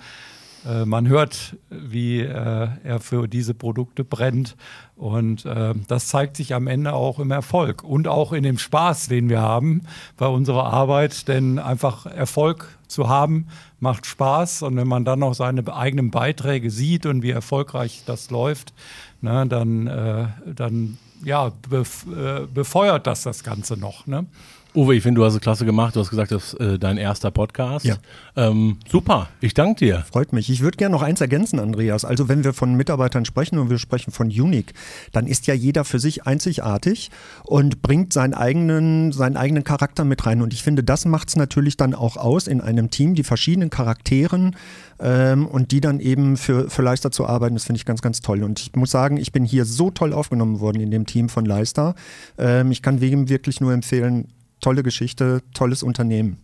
[0.65, 4.55] Äh, man hört, wie äh, er für diese Produkte brennt.
[4.95, 9.07] Und äh, das zeigt sich am Ende auch im Erfolg und auch in dem Spaß,
[9.07, 9.81] den wir haben
[10.17, 11.27] bei unserer Arbeit.
[11.27, 13.47] Denn einfach Erfolg zu haben,
[13.79, 14.61] macht Spaß.
[14.63, 18.73] Und wenn man dann noch seine eigenen Beiträge sieht und wie erfolgreich das läuft,
[19.21, 22.05] ne, dann, dann ja, bef
[22.53, 24.05] befeuert das das Ganze noch.
[24.05, 24.25] Ne?
[24.75, 25.95] Uwe, ich finde, du hast es klasse gemacht.
[25.95, 27.85] Du hast gesagt, das ist äh, dein erster Podcast.
[27.85, 27.97] Ja.
[28.35, 30.03] Ähm, super, ich danke dir.
[30.11, 30.49] Freut mich.
[30.49, 32.05] Ich würde gerne noch eins ergänzen, Andreas.
[32.05, 34.73] Also wenn wir von Mitarbeitern sprechen und wir sprechen von Unique,
[35.11, 37.11] dann ist ja jeder für sich einzigartig
[37.43, 40.41] und bringt seinen eigenen, seinen eigenen Charakter mit rein.
[40.41, 43.69] Und ich finde, das macht es natürlich dann auch aus in einem Team, die verschiedenen
[43.69, 44.55] Charakteren
[44.99, 48.21] ähm, und die dann eben für, für Leister zu arbeiten, das finde ich ganz, ganz
[48.21, 48.41] toll.
[48.41, 51.45] Und ich muss sagen, ich bin hier so toll aufgenommen worden in dem Team von
[51.45, 51.93] Leister.
[52.39, 54.29] Ähm, ich kann wegen wirklich nur empfehlen,
[54.63, 56.37] tolle Geschichte, tolles Unternehmen.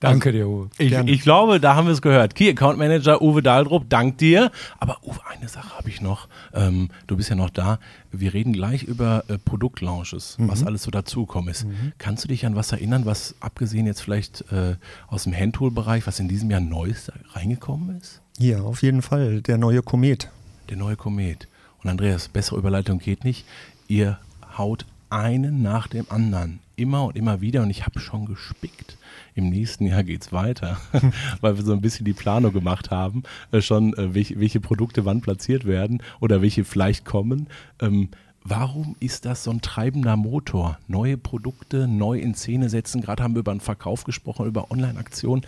[0.00, 0.70] Danke dir, Uwe.
[0.78, 2.36] Ich, ich, glaube, da haben wir es gehört.
[2.36, 4.52] Key Account Manager Uwe Dahldrup, dank dir.
[4.78, 6.28] Aber Uwe, eine Sache habe ich noch.
[6.54, 7.80] Ähm, du bist ja noch da.
[8.12, 10.48] Wir reden gleich über äh, Produktlaunches, mhm.
[10.48, 11.66] was alles so dazugekommen ist.
[11.66, 11.92] Mhm.
[11.98, 14.76] Kannst du dich an was erinnern, was abgesehen jetzt vielleicht äh,
[15.08, 18.22] aus dem Handtool-Bereich, was in diesem Jahr Neues reingekommen ist?
[18.38, 19.42] Ja, auf jeden Fall.
[19.42, 20.30] Der neue Komet.
[20.70, 21.48] Der neue Komet.
[21.82, 23.46] Und Andreas, bessere Überleitung geht nicht.
[23.88, 24.18] Ihr
[24.56, 26.60] haut einen nach dem anderen.
[26.78, 27.62] Immer und immer wieder.
[27.62, 28.96] Und ich habe schon gespickt.
[29.34, 30.78] Im nächsten Jahr geht es weiter,
[31.40, 35.04] weil wir so ein bisschen die Planung gemacht haben, äh, schon äh, welche, welche, Produkte
[35.04, 37.48] wann platziert werden oder welche vielleicht kommen.
[37.80, 38.10] Ähm,
[38.44, 40.78] warum ist das so ein treibender Motor?
[40.86, 43.00] Neue Produkte neu in Szene setzen.
[43.00, 45.44] Gerade haben wir über den Verkauf gesprochen, über Online-Aktionen.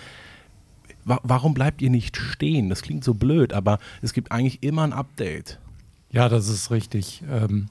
[1.05, 2.69] warum bleibt ihr nicht stehen?
[2.71, 5.61] Das klingt so blöd, aber es gibt eigentlich immer ein Update.
[6.11, 7.23] Ja, das ist richtig.
[7.31, 7.69] Ähm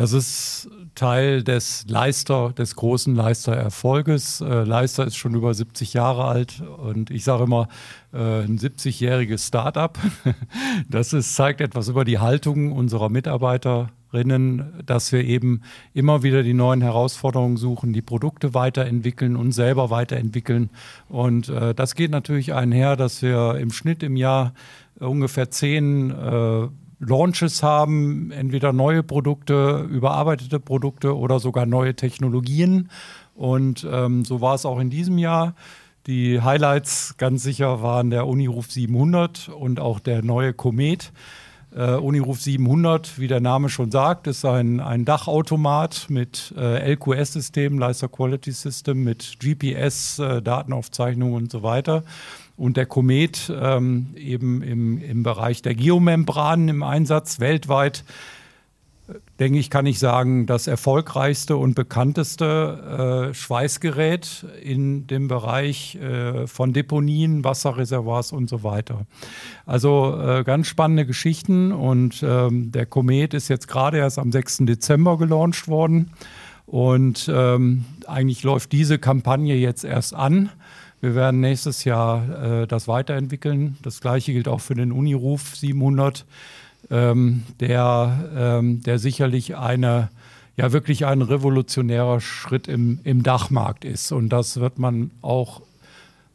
[0.00, 4.40] das ist Teil des Leister, des großen Leister-Erfolges.
[4.40, 7.68] Äh, Leister ist schon über 70 Jahre alt und ich sage immer,
[8.14, 9.98] äh, ein 70-jähriges Start-up.
[10.88, 15.60] Das ist, zeigt etwas über die Haltung unserer Mitarbeiterinnen, dass wir eben
[15.92, 20.70] immer wieder die neuen Herausforderungen suchen, die Produkte weiterentwickeln und selber weiterentwickeln.
[21.10, 24.54] Und äh, das geht natürlich einher, dass wir im Schnitt im Jahr
[24.98, 26.68] ungefähr zehn äh,
[27.00, 32.90] Launches haben, entweder neue Produkte, überarbeitete Produkte oder sogar neue Technologien.
[33.34, 35.54] Und ähm, so war es auch in diesem Jahr.
[36.06, 41.12] Die Highlights ganz sicher waren der Uniruf 700 und auch der neue Komet.
[41.74, 47.78] Äh, Uniruf 700, wie der Name schon sagt, ist ein, ein Dachautomat mit äh, LQS-System,
[47.78, 52.02] Leister Quality System, mit GPS, äh, Datenaufzeichnung und so weiter
[52.60, 58.04] und der Komet ähm, eben im, im Bereich der Geomembranen im Einsatz weltweit
[59.38, 66.46] denke ich, kann ich sagen, das erfolgreichste und bekannteste äh, Schweißgerät in dem Bereich äh,
[66.46, 69.06] von Deponien, Wasserreservoirs und so weiter.
[69.66, 74.58] Also äh, ganz spannende Geschichten und ähm, der Komet ist jetzt gerade erst am 6.
[74.60, 76.12] Dezember gelauncht worden
[76.66, 80.50] und ähm, eigentlich läuft diese Kampagne jetzt erst an.
[81.00, 83.78] Wir werden nächstes Jahr äh, das weiterentwickeln.
[83.82, 86.26] Das gleiche gilt auch für den Uniruf 700,
[86.90, 90.10] ähm, der, ähm, der sicherlich eine
[90.56, 94.12] ja wirklich ein revolutionärer Schritt im, im Dachmarkt ist.
[94.12, 95.62] Und das wird man auch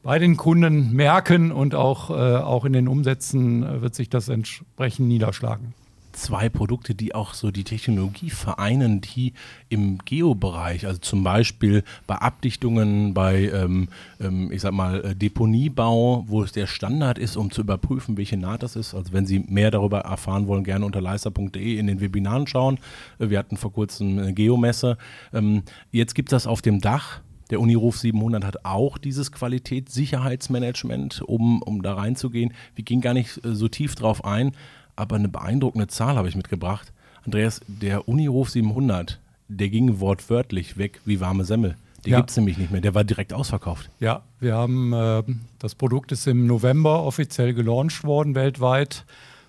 [0.01, 4.29] bei den Kunden merken und auch, äh, auch in den Umsätzen äh, wird sich das
[4.29, 5.75] entsprechend niederschlagen
[6.15, 9.33] zwei Produkte, die auch so die Technologie vereinen, die
[9.69, 13.89] im Geobereich, also zum Beispiel bei Abdichtungen, bei, ähm,
[14.19, 18.37] ähm, ich sag mal, äh, Deponiebau, wo es der Standard ist, um zu überprüfen, welche
[18.37, 18.93] Naht das ist.
[18.93, 22.79] Also wenn Sie mehr darüber erfahren wollen, gerne unter leister.de in den Webinaren schauen.
[23.19, 24.97] Äh, wir hatten vor kurzem eine Geomesse.
[25.33, 27.21] Ähm, jetzt gibt es das auf dem Dach.
[27.51, 32.53] Der Uniruf 700 hat auch dieses Qualitätssicherheitsmanagement, um, um da reinzugehen.
[32.73, 34.53] Wir gehen gar nicht äh, so tief drauf ein,
[34.95, 36.91] aber eine beeindruckende Zahl habe ich mitgebracht.
[37.25, 41.75] Andreas, der Unihof 700, der ging wortwörtlich weg wie warme Semmel.
[42.05, 42.17] Den ja.
[42.19, 43.89] gibt es nämlich nicht mehr, der war direkt ausverkauft.
[43.99, 45.23] Ja, wir haben, äh,
[45.57, 49.05] das Produkt ist im November offiziell gelauncht worden weltweit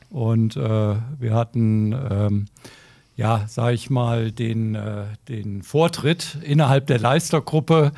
[0.09, 2.47] und äh, wir hatten, ähm,
[3.15, 7.93] ja, sage ich mal, den, äh, den Vortritt innerhalb der Leistergruppe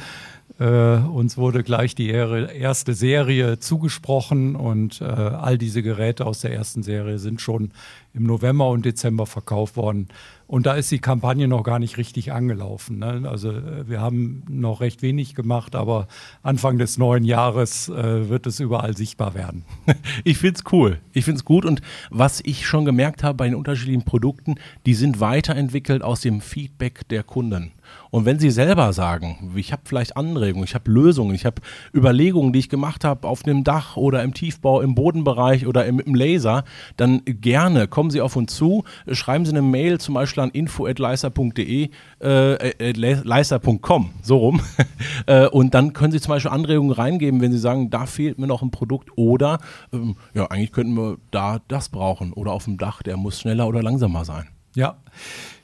[0.59, 6.53] äh, uns wurde gleich die erste Serie zugesprochen und äh, all diese Geräte aus der
[6.53, 7.71] ersten Serie sind schon
[8.13, 10.09] im November und Dezember verkauft worden.
[10.49, 12.99] Und da ist die Kampagne noch gar nicht richtig angelaufen.
[12.99, 13.29] Ne?
[13.29, 16.09] Also äh, wir haben noch recht wenig gemacht, aber
[16.43, 19.65] Anfang des neuen Jahres äh, wird es überall sichtbar werden.
[20.25, 20.99] Ich finde es cool.
[21.13, 21.65] Ich finde es gut.
[21.65, 24.57] Und was ich schon gemerkt habe bei den unterschiedlichen Produkten,
[24.87, 27.73] die sind weiterentwickelt aus dem Feedback der Kunden.
[28.11, 31.61] Und wenn Sie selber sagen, ich habe vielleicht Anregungen, ich habe Lösungen, ich habe
[31.95, 36.01] Überlegungen, die ich gemacht habe auf einem Dach oder im Tiefbau, im Bodenbereich oder im,
[36.01, 36.65] im Laser,
[36.97, 41.91] dann gerne kommen Sie auf uns zu, schreiben Sie eine Mail zum Beispiel an info.leister.de,
[42.23, 44.61] äh, äh, leister.com, so rum.
[45.27, 48.47] äh, und dann können Sie zum Beispiel Anregungen reingeben, wenn Sie sagen, da fehlt mir
[48.47, 49.59] noch ein Produkt oder
[49.93, 53.69] ähm, ja, eigentlich könnten wir da das brauchen oder auf dem Dach, der muss schneller
[53.69, 54.49] oder langsamer sein.
[54.75, 54.97] Ja.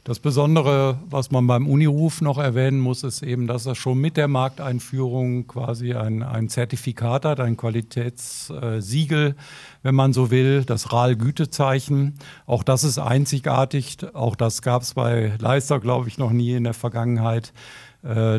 [0.04, 4.18] Das Besondere, was man beim Uniruf noch erwähnen muss, ist eben, dass er schon mit
[4.18, 9.34] der Markteinführung quasi ein, ein Zertifikat hat, ein Qualitätssiegel,
[9.82, 12.18] wenn man so will, das RAL-Gütezeichen.
[12.44, 13.96] Auch das ist einzigartig.
[14.12, 17.54] Auch das gab es bei Leister, glaube ich, noch nie in der Vergangenheit,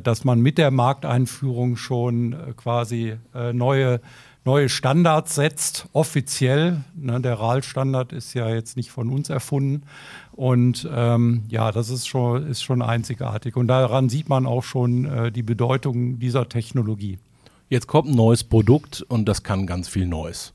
[0.01, 3.99] dass man mit der Markteinführung schon äh, quasi äh, neue
[4.45, 6.83] neue Standards setzt, offiziell.
[6.95, 9.83] Ne, der RAL-Standard ist ja jetzt nicht von uns erfunden.
[10.31, 13.57] Und ähm, ja, das ist schon, ist schon einzigartig.
[13.57, 17.17] Und daran sieht man auch schon äh, die Bedeutung dieser Technologie.
[17.69, 20.53] Jetzt kommt ein neues Produkt und das kann ganz viel Neues.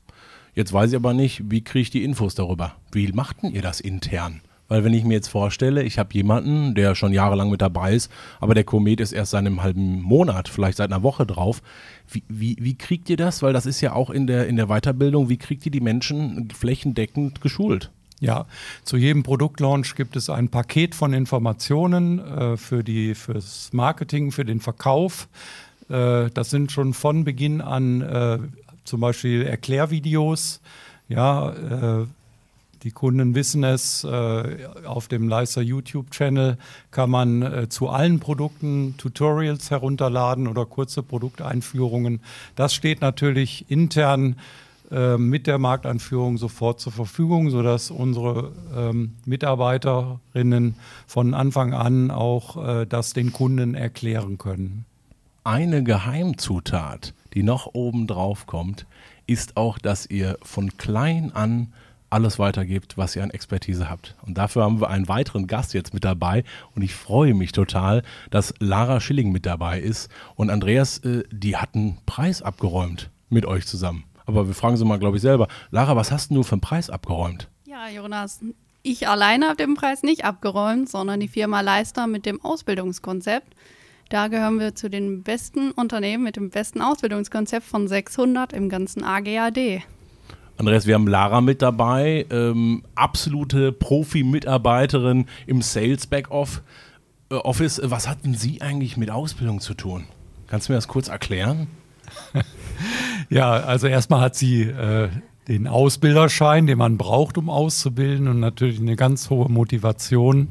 [0.55, 2.75] Jetzt weiß ich aber nicht, wie kriege ich die Infos darüber?
[2.91, 4.41] Wie machten ihr das intern?
[4.71, 8.09] Weil wenn ich mir jetzt vorstelle, ich habe jemanden, der schon jahrelang mit dabei ist,
[8.39, 11.61] aber der Komet ist erst seit einem halben Monat, vielleicht seit einer Woche drauf.
[12.09, 13.43] Wie, wie, wie kriegt ihr das?
[13.43, 16.47] Weil das ist ja auch in der, in der Weiterbildung, wie kriegt ihr die Menschen
[16.57, 17.91] flächendeckend geschult?
[18.21, 18.45] Ja,
[18.85, 24.45] zu jedem Produktlaunch gibt es ein Paket von Informationen äh, für die, fürs Marketing, für
[24.45, 25.27] den Verkauf.
[25.89, 28.39] Äh, das sind schon von Beginn an äh,
[28.85, 30.61] zum Beispiel Erklärvideos.
[31.09, 32.05] Ja, äh,
[32.83, 34.03] die Kunden wissen es.
[34.03, 36.57] Äh, auf dem Leister YouTube-Channel
[36.89, 42.21] kann man äh, zu allen Produkten Tutorials herunterladen oder kurze Produkteinführungen.
[42.55, 44.37] Das steht natürlich intern
[44.89, 50.75] äh, mit der Markteinführung sofort zur Verfügung, sodass unsere ähm, Mitarbeiterinnen
[51.05, 54.85] von Anfang an auch das den Kunden erklären können.
[55.43, 58.85] Eine Geheimzutat, die noch oben drauf kommt,
[59.27, 61.73] ist auch, dass ihr von klein an
[62.11, 64.15] alles weitergebt, was ihr an Expertise habt.
[64.25, 66.43] Und dafür haben wir einen weiteren Gast jetzt mit dabei.
[66.75, 70.09] Und ich freue mich total, dass Lara Schilling mit dabei ist.
[70.35, 74.03] Und Andreas, äh, die hatten Preis abgeräumt mit euch zusammen.
[74.25, 75.47] Aber wir fragen sie mal, glaube ich, selber.
[75.71, 77.47] Lara, was hast du für einen Preis abgeräumt?
[77.65, 78.41] Ja, Jonas,
[78.83, 83.55] ich alleine habe den Preis nicht abgeräumt, sondern die Firma Leister mit dem Ausbildungskonzept.
[84.09, 89.05] Da gehören wir zu den besten Unternehmen mit dem besten Ausbildungskonzept von 600 im ganzen
[89.05, 89.83] AGAD.
[90.61, 96.59] Andreas, wir haben Lara mit dabei, ähm, absolute Profi-Mitarbeiterin im Sales Backoffice.
[97.31, 100.03] Äh, Was hatten Sie eigentlich mit Ausbildung zu tun?
[100.45, 101.65] Kannst du mir das kurz erklären?
[103.29, 105.09] Ja, also erstmal hat sie äh,
[105.47, 110.49] den Ausbilderschein, den man braucht, um auszubilden und natürlich eine ganz hohe Motivation.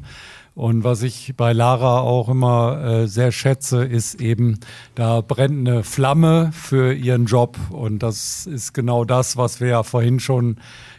[0.53, 4.59] Und was ich bei Lara auch immer äh, sehr schätze, ist eben,
[4.95, 7.57] da brennt eine Flamme für ihren Job.
[7.69, 10.57] Und das ist genau das, was wir ja vorhin schon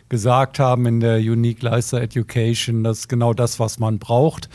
[0.09, 2.83] gesagt haben in der Unique Leister Education.
[2.83, 4.49] Das ist genau das, was man braucht.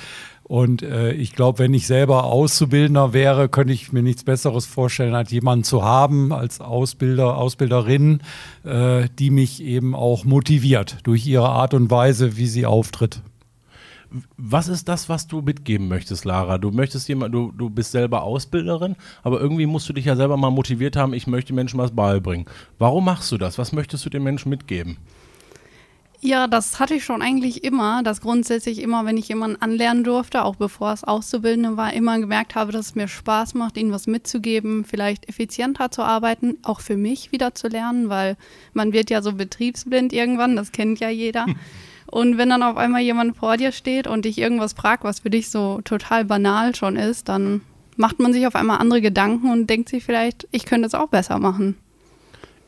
[0.47, 5.13] Und äh, ich glaube, wenn ich selber Auszubildender wäre, könnte ich mir nichts Besseres vorstellen,
[5.13, 8.21] als jemanden zu haben, als Ausbilder, Ausbilderin,
[8.63, 13.21] äh, die mich eben auch motiviert durch ihre Art und Weise, wie sie auftritt.
[14.37, 16.57] Was ist das, was du mitgeben möchtest, Lara?
[16.57, 20.37] Du möchtest jemand, du, du bist selber Ausbilderin, aber irgendwie musst du dich ja selber
[20.37, 22.45] mal motiviert haben, ich möchte Menschen was beibringen.
[22.79, 23.57] Warum machst du das?
[23.57, 24.97] Was möchtest du den Menschen mitgeben?
[26.19, 30.43] Ja, das hatte ich schon eigentlich immer, dass grundsätzlich immer, wenn ich jemanden anlernen durfte,
[30.45, 34.07] auch bevor es Auszubildende war, immer gemerkt habe, dass es mir Spaß macht, ihnen was
[34.07, 38.35] mitzugeben, vielleicht effizienter zu arbeiten, auch für mich wieder zu lernen, weil
[38.73, 41.45] man wird ja so betriebsblind irgendwann, das kennt ja jeder.
[42.09, 45.29] Und wenn dann auf einmal jemand vor dir steht und dich irgendwas fragt, was für
[45.29, 47.61] dich so total banal schon ist, dann
[47.97, 51.09] macht man sich auf einmal andere Gedanken und denkt sich vielleicht, ich könnte es auch
[51.09, 51.75] besser machen.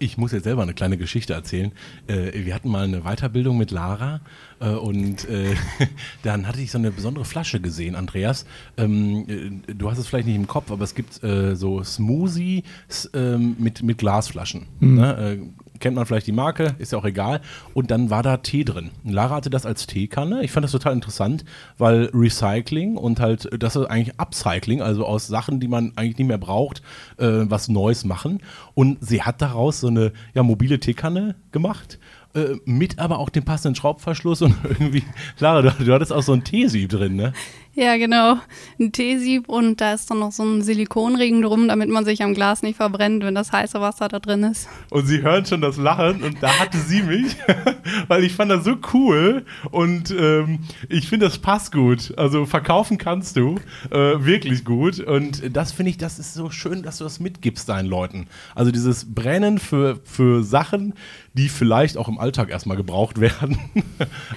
[0.01, 1.73] Ich muss jetzt selber eine kleine Geschichte erzählen.
[2.07, 4.21] Äh, wir hatten mal eine Weiterbildung mit Lara
[4.61, 5.55] äh, und äh,
[6.23, 8.45] dann hatte ich so eine besondere Flasche gesehen, Andreas.
[8.77, 13.55] Ähm, äh, du hast es vielleicht nicht im Kopf, aber es gibt so Smoothies ähm,
[13.59, 14.67] mit, mit Glasflaschen.
[14.79, 15.53] Mhm.
[15.79, 17.41] Kennt man vielleicht die Marke, ist ja auch egal.
[17.73, 18.91] Und dann war da Tee drin.
[19.03, 20.43] Lara hatte das als Teekanne.
[20.43, 21.45] Ich fand das total interessant,
[21.77, 26.27] weil Recycling und halt, das ist eigentlich Upcycling, also aus Sachen, die man eigentlich nicht
[26.27, 26.81] mehr braucht,
[27.17, 28.41] äh, was Neues machen.
[28.73, 31.99] Und sie hat daraus so eine ja, mobile Teekanne gemacht
[32.35, 35.03] äh, mit aber auch dem passenden Schraubverschluss und irgendwie,
[35.39, 37.33] Lara, du, du hattest auch so ein Teesieb drin, ne?
[37.75, 38.37] Ja, genau.
[38.79, 42.33] Ein Teesieb und da ist dann noch so ein Silikonring drum, damit man sich am
[42.33, 44.67] Glas nicht verbrennt, wenn das heiße Wasser da drin ist.
[44.89, 47.35] Und Sie hören schon das Lachen und da hatte sie mich,
[48.07, 50.59] weil ich fand das so cool und ähm,
[50.89, 52.13] ich finde, das passt gut.
[52.17, 53.55] Also verkaufen kannst du
[53.91, 57.69] äh, wirklich gut und das finde ich, das ist so schön, dass du das mitgibst
[57.69, 58.27] deinen Leuten.
[58.55, 60.95] Also dieses Brennen für, für Sachen,
[61.33, 63.59] die vielleicht auch im Alltag erstmal gebraucht werden,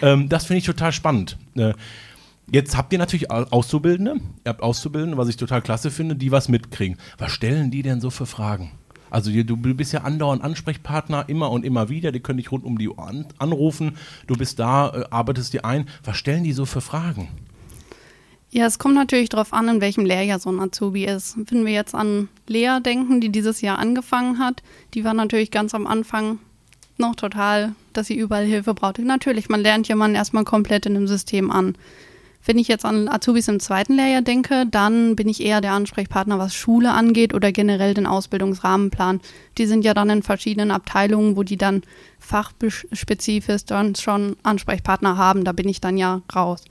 [0.03, 1.39] ähm, das finde ich total spannend.
[1.57, 1.73] Äh,
[2.51, 6.49] Jetzt habt ihr natürlich Auszubildende, ihr habt Auszubildende, was ich total klasse finde, die was
[6.49, 6.99] mitkriegen.
[7.19, 8.73] Was stellen die denn so für Fragen?
[9.11, 12.79] Also du bist ja andauernd Ansprechpartner, immer und immer wieder, die können dich rund um
[12.79, 15.87] die Ohren anrufen, du bist da, äh, arbeitest dir ein.
[16.03, 17.29] Was stellen die so für Fragen?
[18.51, 21.37] Ja, es kommt natürlich darauf an, in welchem Lehrjahr so ein Azubi ist.
[21.51, 24.63] Wenn wir jetzt an Lea denken, die dieses Jahr angefangen hat,
[24.95, 26.39] die war natürlich ganz am Anfang
[26.99, 29.03] noch total, dass sie überall Hilfe brauchte.
[29.03, 31.77] Natürlich, man lernt jemanden erstmal komplett in dem System an.
[32.45, 36.39] Wenn ich jetzt an Azubis im zweiten Lehrjahr denke, dann bin ich eher der Ansprechpartner,
[36.39, 39.21] was Schule angeht oder generell den Ausbildungsrahmenplan.
[39.59, 41.83] Die sind ja dann in verschiedenen Abteilungen, wo die dann
[42.19, 45.45] fachspezifisch dann schon Ansprechpartner haben.
[45.45, 46.65] Da bin ich dann ja raus.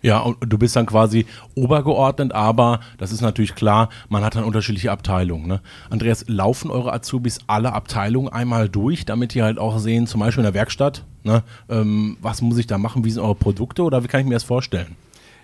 [0.00, 4.44] Ja, und du bist dann quasi obergeordnet, aber das ist natürlich klar, man hat dann
[4.44, 5.46] unterschiedliche Abteilungen.
[5.46, 5.60] Ne?
[5.90, 10.42] Andreas, laufen eure Azubis alle Abteilungen einmal durch, damit die halt auch sehen, zum Beispiel
[10.42, 14.04] in der Werkstatt, ne, ähm, was muss ich da machen, wie sind eure Produkte oder
[14.04, 14.96] wie kann ich mir das vorstellen?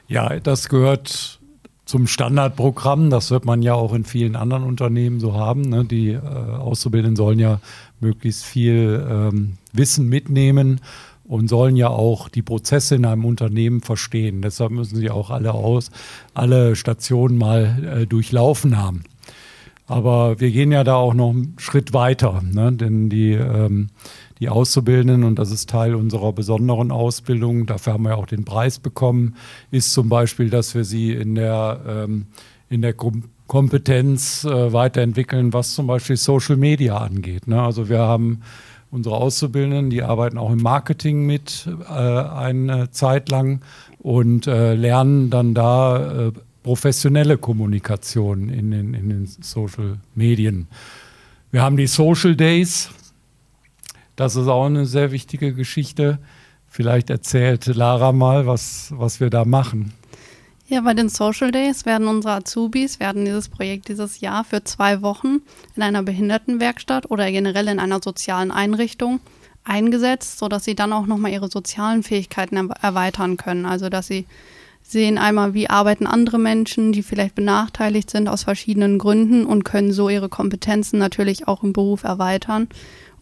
[0.06, 1.40] Ja, das gehört
[1.84, 3.10] zum Standardprogramm.
[3.10, 5.62] Das wird man ja auch in vielen anderen Unternehmen so haben.
[5.62, 5.84] Ne?
[5.84, 7.60] Die äh, Auszubildenden sollen ja
[8.00, 10.80] möglichst viel ähm, Wissen mitnehmen
[11.26, 14.42] und sollen ja auch die Prozesse in einem Unternehmen verstehen.
[14.42, 15.90] Deshalb müssen sie auch alle aus,
[16.34, 19.04] alle Stationen mal äh, durchlaufen haben.
[19.86, 22.72] Aber wir gehen ja da auch noch einen Schritt weiter, ne?
[22.72, 23.88] denn die, ähm,
[24.38, 28.78] die Auszubildenden, und das ist Teil unserer besonderen Ausbildung, dafür haben wir auch den Preis
[28.78, 29.36] bekommen,
[29.70, 32.26] ist zum Beispiel, dass wir sie in der, ähm,
[32.70, 32.94] in der
[33.46, 37.46] Kompetenz äh, weiterentwickeln, was zum Beispiel Social Media angeht.
[37.46, 37.62] Ne?
[37.62, 38.40] Also wir haben
[38.94, 43.60] unsere Auszubildenden, die arbeiten auch im Marketing mit äh, eine Zeit lang
[43.98, 46.32] und äh, lernen dann da äh,
[46.62, 50.68] professionelle Kommunikation in den, in den Social Medien.
[51.50, 52.90] Wir haben die Social Days.
[54.14, 56.20] Das ist auch eine sehr wichtige Geschichte.
[56.68, 59.92] Vielleicht erzählt Lara mal, was, was wir da machen.
[60.66, 65.02] Ja, bei den Social Days werden unsere Azubis, werden dieses Projekt dieses Jahr für zwei
[65.02, 65.42] Wochen
[65.76, 69.20] in einer Behindertenwerkstatt oder generell in einer sozialen Einrichtung
[69.62, 73.66] eingesetzt, sodass sie dann auch nochmal ihre sozialen Fähigkeiten erweitern können.
[73.66, 74.24] Also dass sie
[74.82, 79.92] sehen einmal, wie arbeiten andere Menschen, die vielleicht benachteiligt sind aus verschiedenen Gründen und können
[79.92, 82.68] so ihre Kompetenzen natürlich auch im Beruf erweitern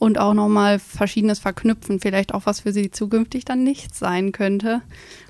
[0.02, 4.82] und auch nochmal Verschiedenes verknüpfen, vielleicht auch was für sie zukünftig dann nicht sein könnte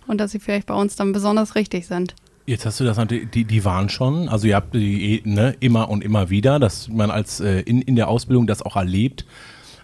[0.06, 2.14] und dass sie vielleicht bei uns dann besonders richtig sind.
[2.46, 5.90] Jetzt hast du das natürlich, die, die waren schon, also ihr habt die ne, immer
[5.90, 9.26] und immer wieder, dass man als äh, in, in der Ausbildung das auch erlebt.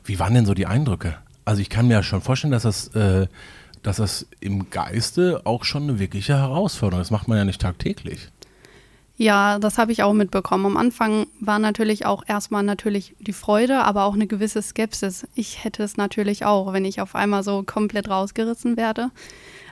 [0.07, 1.17] Wie waren denn so die Eindrücke?
[1.45, 3.27] Also ich kann mir ja schon vorstellen, dass das, äh,
[3.83, 7.09] dass das im Geiste auch schon eine wirkliche Herausforderung ist.
[7.09, 8.31] Das macht man ja nicht tagtäglich.
[9.21, 10.65] Ja, das habe ich auch mitbekommen.
[10.65, 15.27] Am Anfang war natürlich auch erstmal natürlich die Freude, aber auch eine gewisse Skepsis.
[15.35, 19.11] Ich hätte es natürlich auch, wenn ich auf einmal so komplett rausgerissen werde.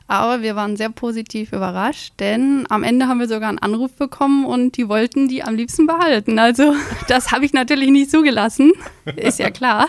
[0.08, 4.46] Aber wir waren sehr positiv überrascht, denn am Ende haben wir sogar einen Anruf bekommen
[4.46, 6.40] und die wollten die am liebsten behalten.
[6.40, 6.74] Also
[7.08, 8.72] das habe ich natürlich nicht zugelassen,
[9.14, 9.88] ist ja klar.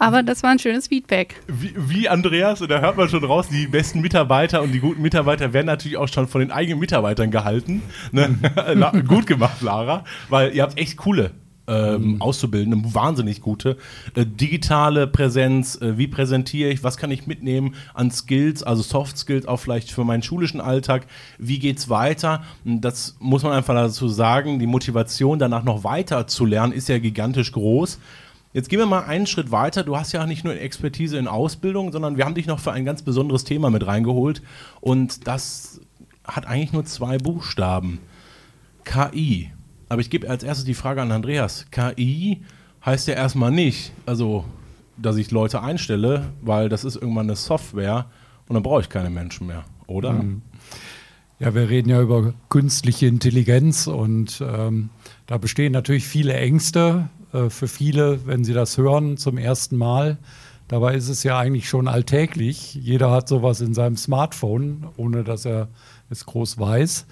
[0.00, 1.36] Aber das war ein schönes Feedback.
[1.46, 5.02] Wie, wie Andreas, und da hört man schon raus, die besten Mitarbeiter und die guten
[5.02, 7.82] Mitarbeiter werden natürlich auch schon von den eigenen Mitarbeitern gehalten.
[8.10, 8.34] Ne?
[9.06, 11.32] Gut gemacht, Lara, weil ihr habt echt coole
[11.70, 12.22] ähm, mhm.
[12.22, 13.76] Auszubildende, wahnsinnig gute.
[14.14, 19.18] Äh, digitale Präsenz, äh, wie präsentiere ich, was kann ich mitnehmen an Skills, also Soft
[19.18, 21.06] Skills auch vielleicht für meinen schulischen Alltag,
[21.38, 22.42] wie geht es weiter?
[22.64, 26.98] Das muss man einfach dazu sagen, die Motivation danach noch weiter zu lernen ist ja
[26.98, 27.98] gigantisch groß.
[28.52, 29.84] Jetzt gehen wir mal einen Schritt weiter.
[29.84, 32.84] Du hast ja nicht nur Expertise in Ausbildung, sondern wir haben dich noch für ein
[32.84, 34.42] ganz besonderes Thema mit reingeholt.
[34.80, 35.80] Und das
[36.24, 38.00] hat eigentlich nur zwei Buchstaben.
[38.84, 39.52] KI.
[39.88, 41.66] Aber ich gebe als erstes die Frage an Andreas.
[41.70, 42.42] KI
[42.84, 44.44] heißt ja erstmal nicht, also
[44.96, 48.06] dass ich Leute einstelle, weil das ist irgendwann eine Software
[48.48, 50.12] und dann brauche ich keine Menschen mehr, oder?
[50.12, 50.42] Mhm.
[51.38, 54.90] Ja, wir reden ja über künstliche Intelligenz und ähm,
[55.26, 60.18] da bestehen natürlich viele Ängste äh, für viele, wenn sie das hören zum ersten Mal.
[60.68, 62.74] Dabei ist es ja eigentlich schon alltäglich.
[62.74, 65.68] Jeder hat sowas in seinem Smartphone, ohne dass er
[66.10, 67.06] es groß weiß.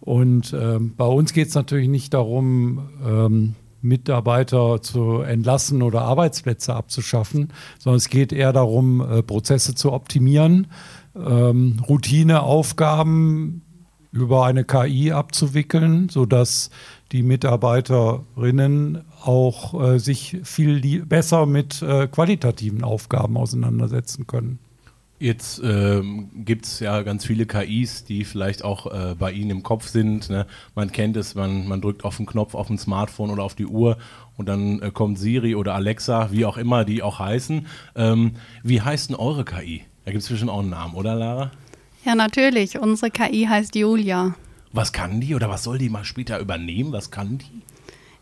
[0.00, 6.74] Und ähm, bei uns geht es natürlich nicht darum, ähm, Mitarbeiter zu entlassen oder Arbeitsplätze
[6.74, 10.66] abzuschaffen, sondern es geht eher darum, äh, Prozesse zu optimieren,
[11.14, 13.62] ähm, Routineaufgaben
[14.16, 16.70] über eine KI abzuwickeln, sodass
[17.12, 24.58] die Mitarbeiterinnen auch äh, sich viel besser mit äh, qualitativen Aufgaben auseinandersetzen können.
[25.18, 29.62] Jetzt ähm, gibt es ja ganz viele KIs, die vielleicht auch äh, bei Ihnen im
[29.62, 30.28] Kopf sind.
[30.28, 30.46] Ne?
[30.74, 33.64] Man kennt es, man, man drückt auf den Knopf auf dem Smartphone oder auf die
[33.64, 33.96] Uhr
[34.36, 37.66] und dann äh, kommt Siri oder Alexa, wie auch immer die auch heißen.
[37.94, 39.84] Ähm, wie heißt denn eure KI?
[40.04, 41.50] Da gibt es bestimmt auch einen Namen, oder Lara?
[42.06, 42.78] Ja, natürlich.
[42.78, 44.36] Unsere KI heißt Julia.
[44.72, 46.92] Was kann die oder was soll die mal später übernehmen?
[46.92, 47.62] Was kann die?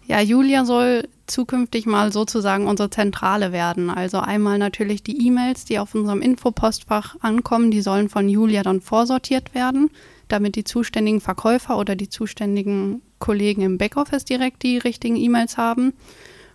[0.07, 3.91] Ja, Julia soll zukünftig mal sozusagen unsere Zentrale werden.
[3.91, 8.81] Also einmal natürlich die E-Mails, die auf unserem Infopostfach ankommen, die sollen von Julia dann
[8.81, 9.91] vorsortiert werden,
[10.29, 15.93] damit die zuständigen Verkäufer oder die zuständigen Kollegen im Backoffice direkt die richtigen E-Mails haben.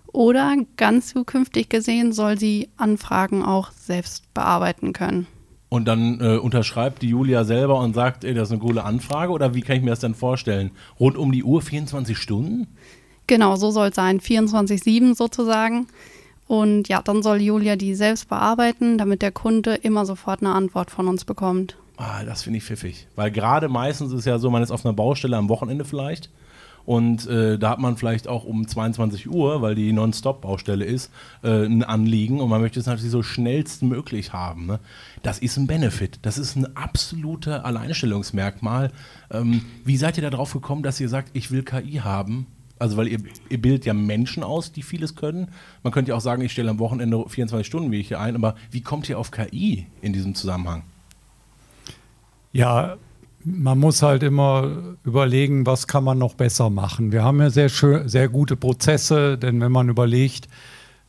[0.07, 5.27] Oder ganz zukünftig gesehen soll sie Anfragen auch selbst bearbeiten können.
[5.69, 9.31] Und dann äh, unterschreibt die Julia selber und sagt, ey, das ist eine coole Anfrage?
[9.31, 10.71] Oder wie kann ich mir das denn vorstellen?
[10.99, 12.67] Rund um die Uhr 24 Stunden?
[13.27, 15.87] Genau, so soll es sein, 24-7 sozusagen.
[16.47, 20.89] Und ja, dann soll Julia die selbst bearbeiten, damit der Kunde immer sofort eine Antwort
[20.89, 21.77] von uns bekommt.
[21.97, 23.05] Ah, das finde ich pfiffig.
[23.15, 26.31] Weil gerade meistens ist ja so, man ist auf einer Baustelle am Wochenende vielleicht.
[26.85, 31.11] Und äh, da hat man vielleicht auch um 22 Uhr, weil die Non-Stop-Baustelle ist,
[31.43, 34.65] äh, ein Anliegen und man möchte es natürlich so schnellstmöglich haben.
[34.65, 34.79] Ne?
[35.21, 36.19] Das ist ein Benefit.
[36.23, 38.91] Das ist ein absoluter Alleinstellungsmerkmal.
[39.31, 42.47] Ähm, wie seid ihr darauf gekommen, dass ihr sagt, ich will KI haben?
[42.79, 43.19] Also weil ihr,
[43.49, 45.49] ihr bildet ja Menschen aus, die vieles können.
[45.83, 48.35] Man könnte ja auch sagen, ich stelle am Wochenende 24 Stunden wie ich hier ein,
[48.35, 50.83] aber wie kommt ihr auf KI in diesem Zusammenhang?
[52.51, 52.97] Ja,
[53.43, 57.11] man muss halt immer überlegen, was kann man noch besser machen.
[57.11, 60.47] Wir haben ja sehr, schön, sehr gute Prozesse, denn wenn man überlegt,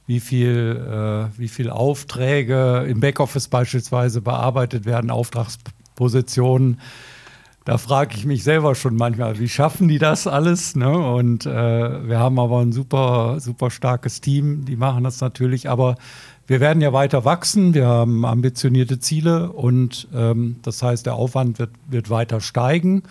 [0.07, 6.81] wie viel, äh, viel Aufträge im Backoffice beispielsweise bearbeitet werden, Auftragspositionen,
[7.65, 10.75] da frage ich mich selber schon manchmal, wie schaffen die das alles?
[10.75, 10.91] Ne?
[10.91, 15.97] Und äh, wir haben aber ein super, super starkes Team, die machen das natürlich, aber
[16.51, 21.61] wir werden ja weiter wachsen, wir haben ambitionierte Ziele und ähm, das heißt, der Aufwand
[21.61, 23.05] wird, wird weiter steigen.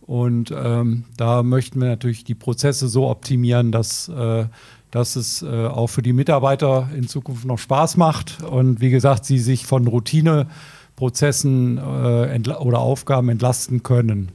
[0.00, 4.46] Und ähm, da möchten wir natürlich die Prozesse so optimieren, dass, äh,
[4.90, 9.24] dass es äh, auch für die Mitarbeiter in Zukunft noch Spaß macht und wie gesagt,
[9.24, 10.48] sie sich von Routine
[10.96, 14.32] Prozessen äh, oder Aufgaben entlasten können.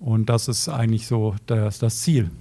[0.00, 2.32] Und das ist eigentlich so das, das Ziel.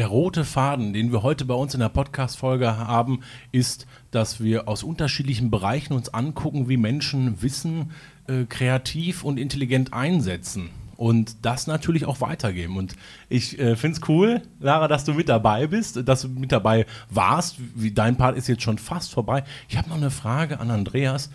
[0.00, 3.20] Der rote Faden, den wir heute bei uns in der Podcast-Folge haben,
[3.52, 7.90] ist, dass wir aus unterschiedlichen Bereichen uns angucken, wie Menschen Wissen
[8.26, 12.78] äh, kreativ und intelligent einsetzen und das natürlich auch weitergeben.
[12.78, 12.96] Und
[13.28, 16.86] ich äh, finde es cool, Lara, dass du mit dabei bist, dass du mit dabei
[17.10, 17.56] warst.
[17.74, 19.44] Wie, dein Part ist jetzt schon fast vorbei.
[19.68, 21.28] Ich habe noch eine Frage an Andreas.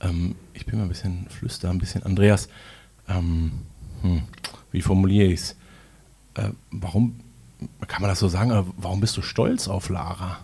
[0.00, 2.02] Ähm, ich bin mal ein bisschen flüster, ein bisschen.
[2.02, 2.48] Andreas,
[3.10, 3.52] ähm,
[4.00, 4.22] hm,
[4.72, 5.56] wie formuliere ich es?
[6.32, 7.20] Äh, warum,
[7.86, 10.38] kann man das so sagen, warum bist du stolz auf Lara?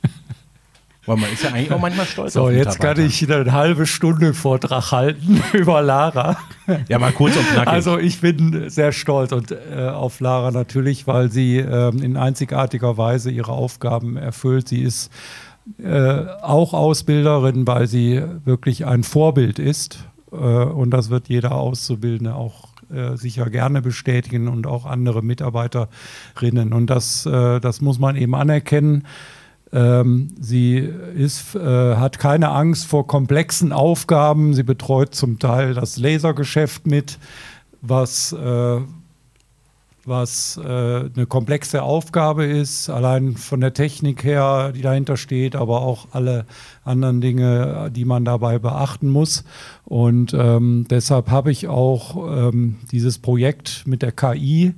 [1.06, 3.52] Weil man ist ja eigentlich auch manchmal stolz so, auf So, jetzt kann ich eine
[3.52, 6.36] halbe Stunde Vortrag halten über Lara.
[6.88, 7.72] Ja, mal kurz und knackig.
[7.72, 12.96] Also ich bin sehr stolz und, äh, auf Lara natürlich, weil sie äh, in einzigartiger
[12.96, 14.68] Weise ihre Aufgaben erfüllt.
[14.68, 15.10] Sie ist
[15.82, 20.04] äh, auch Ausbilderin, weil sie wirklich ein Vorbild ist.
[20.32, 26.72] Äh, und das wird jeder Auszubildende auch äh, sicher gerne bestätigen und auch andere Mitarbeiterinnen.
[26.72, 29.04] Und das, äh, das muss man eben anerkennen.
[29.72, 34.54] Ähm, sie ist, äh, hat keine Angst vor komplexen Aufgaben.
[34.54, 37.18] Sie betreut zum Teil das Lasergeschäft mit,
[37.82, 38.80] was, äh,
[40.08, 45.82] was äh, eine komplexe Aufgabe ist, allein von der Technik her, die dahinter steht, aber
[45.82, 46.46] auch alle
[46.84, 49.44] anderen Dinge, die man dabei beachten muss.
[49.84, 52.16] Und ähm, deshalb habe ich auch
[52.50, 54.74] ähm, dieses Projekt mit der KI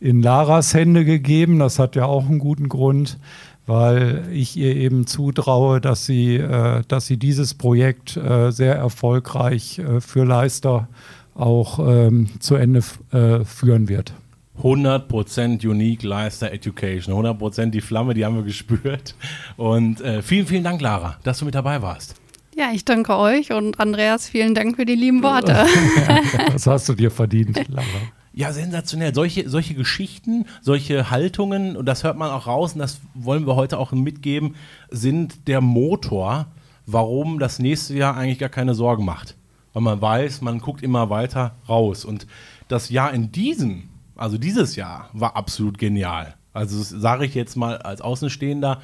[0.00, 1.58] in Laras Hände gegeben.
[1.58, 3.18] Das hat ja auch einen guten Grund
[3.66, 9.78] weil ich ihr eben zutraue, dass sie, äh, dass sie dieses Projekt äh, sehr erfolgreich
[9.78, 10.88] äh, für Leister
[11.34, 14.14] auch ähm, zu Ende äh, führen wird.
[14.60, 19.14] 100% Unique Leister Education, 100% die Flamme, die haben wir gespürt.
[19.56, 22.16] Und äh, vielen, vielen Dank, Lara, dass du mit dabei warst.
[22.54, 25.66] Ja, ich danke euch und Andreas, vielen Dank für die lieben Worte.
[26.52, 27.86] das hast du dir verdient, Lara.
[28.34, 29.14] Ja, sensationell.
[29.14, 33.56] Solche, solche Geschichten, solche Haltungen, und das hört man auch raus, und das wollen wir
[33.56, 34.54] heute auch mitgeben,
[34.90, 36.46] sind der Motor,
[36.86, 39.36] warum das nächste Jahr eigentlich gar keine Sorgen macht.
[39.72, 42.04] Weil man weiß, man guckt immer weiter raus.
[42.04, 42.26] Und
[42.68, 43.88] das Jahr in diesem,
[44.22, 46.36] also dieses Jahr, war absolut genial.
[46.52, 48.80] Also sage ich jetzt mal als Außenstehender,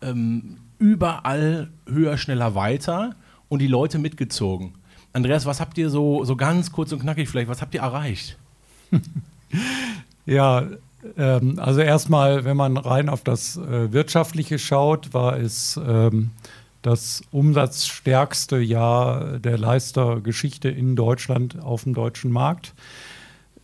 [0.00, 3.14] ähm, überall höher, schneller, weiter
[3.50, 4.72] und die Leute mitgezogen.
[5.12, 8.38] Andreas, was habt ihr so, so ganz kurz und knackig vielleicht, was habt ihr erreicht?
[10.26, 10.66] ja,
[11.18, 16.30] ähm, also erstmal, wenn man rein auf das äh, Wirtschaftliche schaut, war es ähm,
[16.80, 22.72] das umsatzstärkste Jahr der Leistergeschichte in Deutschland auf dem deutschen Markt.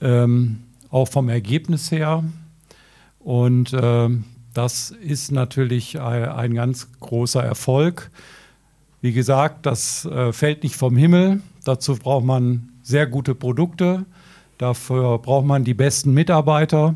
[0.02, 0.64] Ähm,
[0.94, 2.22] auch vom Ergebnis her.
[3.18, 4.08] Und äh,
[4.52, 8.12] das ist natürlich ein, ein, ganz großer Erfolg.
[9.00, 11.42] Wie gesagt, das äh, fällt nicht vom Himmel.
[11.64, 14.06] Dazu braucht man sehr gute Produkte.
[14.56, 16.94] Dafür braucht man die besten Mitarbeiter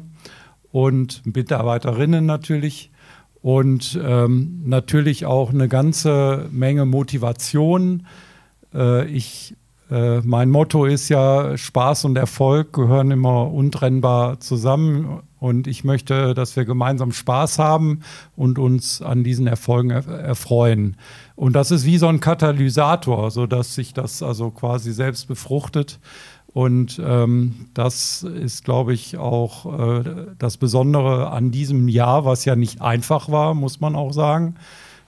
[0.70, 2.92] und Mitarbeiterinnen natürlich
[3.42, 8.06] und ähm, natürlich auch eine ganze Menge Motivation.
[8.72, 9.56] Äh, ich,
[9.90, 16.34] äh, mein Motto ist ja, Spaß und Erfolg gehören immer untrennbar zusammen und ich möchte,
[16.34, 18.00] dass wir gemeinsam Spaß haben
[18.36, 20.96] und uns an diesen Erfolgen er erfreuen.
[21.36, 26.00] Und das ist wie so ein Katalysator, sodass sich das also quasi selbst befruchtet.
[26.52, 30.04] Und ähm, das ist, glaube ich, auch äh,
[30.38, 34.56] das Besondere an diesem Jahr, was ja nicht einfach war, muss man auch sagen.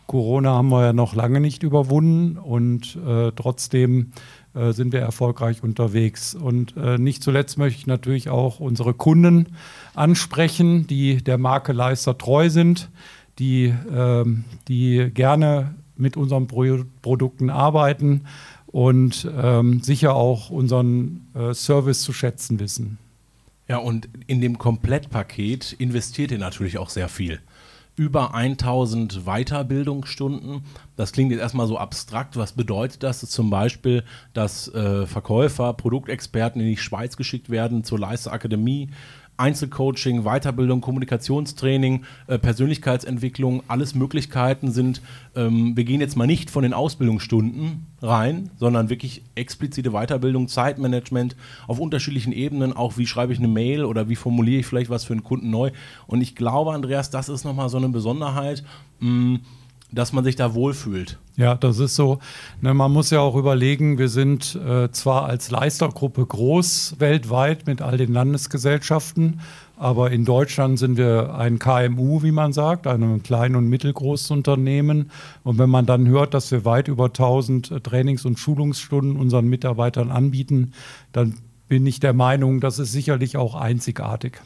[0.06, 4.10] Corona haben wir ja noch lange nicht überwunden und äh, trotzdem
[4.54, 6.34] äh, sind wir erfolgreich unterwegs.
[6.34, 9.48] Und äh, nicht zuletzt möchte ich natürlich auch unsere Kunden
[9.94, 12.90] ansprechen, die der Marke Leister treu sind,
[13.38, 18.22] die, ähm, die gerne mit unseren Pro Produkten arbeiten
[18.66, 22.98] und ähm, sicher auch unseren äh, Service zu schätzen wissen.
[23.68, 27.40] Ja, und in dem Komplettpaket investiert ihr natürlich auch sehr viel.
[28.00, 30.62] Über 1000 Weiterbildungsstunden.
[30.96, 32.38] Das klingt jetzt erstmal so abstrakt.
[32.38, 33.20] Was bedeutet das?
[33.28, 38.88] zum Beispiel, dass äh, Verkäufer, Produktexperten in die Schweiz geschickt werden zur Leisterakademie,
[39.40, 45.00] Einzelcoaching, Weiterbildung, Kommunikationstraining, äh, Persönlichkeitsentwicklung, alles Möglichkeiten sind.
[45.34, 51.36] Ähm, wir gehen jetzt mal nicht von den Ausbildungsstunden rein, sondern wirklich explizite Weiterbildung, Zeitmanagement
[51.66, 55.04] auf unterschiedlichen Ebenen, auch wie schreibe ich eine Mail oder wie formuliere ich vielleicht was
[55.04, 55.70] für einen Kunden neu.
[56.06, 58.62] Und ich glaube, Andreas, das ist nochmal so eine Besonderheit.
[59.00, 59.40] Mh, mm,
[59.92, 61.18] dass man sich da wohlfühlt.
[61.36, 62.18] Ja, das ist so.
[62.60, 67.82] Ne, man muss ja auch überlegen, wir sind äh, zwar als Leistergruppe groß weltweit mit
[67.82, 69.40] all den Landesgesellschaften,
[69.76, 75.10] aber in Deutschland sind wir ein KMU, wie man sagt, ein klein- und mittelgroßes Unternehmen.
[75.42, 79.48] Und wenn man dann hört, dass wir weit über 1000 äh, Trainings- und Schulungsstunden unseren
[79.48, 80.72] Mitarbeitern anbieten,
[81.12, 81.36] dann
[81.68, 84.42] bin ich der Meinung, das ist sicherlich auch einzigartig.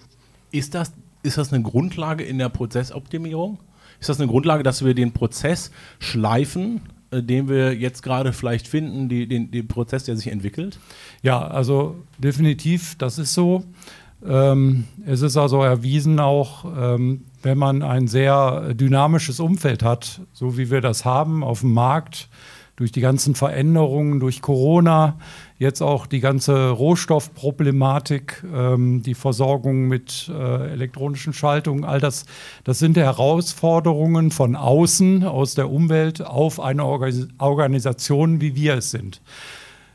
[0.53, 0.93] Ist das,
[1.25, 3.59] ist das eine Grundlage in der Prozessoptimierung?
[4.01, 8.69] Ist das eine Grundlage, dass wir den Prozess schleifen, äh, den wir jetzt gerade vielleicht
[8.69, 10.79] finden, die, den, den Prozess, der sich entwickelt?
[11.23, 13.65] Ja, also definitiv, das ist so.
[14.27, 20.57] Ähm, es ist also erwiesen auch, ähm, wenn man ein sehr dynamisches Umfeld hat, so
[20.57, 22.29] wie wir das haben auf dem Markt,
[22.77, 25.19] durch die ganzen Veränderungen, durch Corona,
[25.59, 32.27] jetzt auch die ganze Rohstoffproblematik, ähm, die Versorgung mit äh, elektronischen Schaltungen, all das,
[32.65, 38.91] das sind Herausforderungen von außen, aus der Umwelt auf eine Organ Organisation, wie wir es
[38.91, 39.21] sind.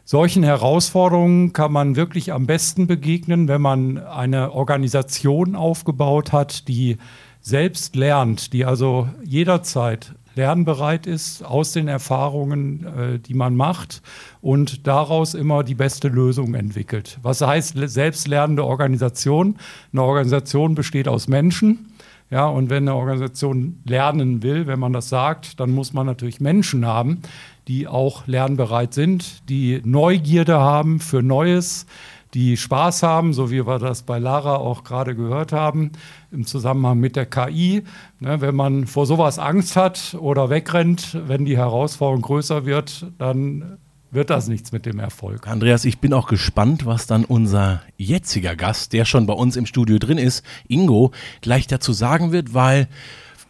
[0.05, 6.97] Solchen Herausforderungen kann man wirklich am besten begegnen, wenn man eine Organisation aufgebaut hat, die
[7.41, 14.01] selbst lernt, die also jederzeit lernbereit ist aus den Erfahrungen, äh, die man macht
[14.41, 17.19] und daraus immer die beste Lösung entwickelt.
[17.23, 19.57] Was heißt selbstlernende Organisation?
[19.91, 21.91] Eine Organisation besteht aus Menschen.
[22.31, 26.39] Ja, und wenn eine Organisation lernen will, wenn man das sagt, dann muss man natürlich
[26.39, 27.21] Menschen haben,
[27.67, 31.85] die auch lernbereit sind, die Neugierde haben für Neues,
[32.33, 35.91] die Spaß haben, so wie wir das bei Lara auch gerade gehört haben,
[36.31, 37.83] im Zusammenhang mit der KI.
[38.19, 43.77] Ne, wenn man vor sowas Angst hat oder wegrennt, wenn die Herausforderung größer wird, dann
[44.11, 45.47] wird das nichts mit dem Erfolg.
[45.47, 49.65] Andreas, ich bin auch gespannt, was dann unser jetziger Gast, der schon bei uns im
[49.65, 51.11] Studio drin ist, Ingo,
[51.41, 52.87] gleich dazu sagen wird, weil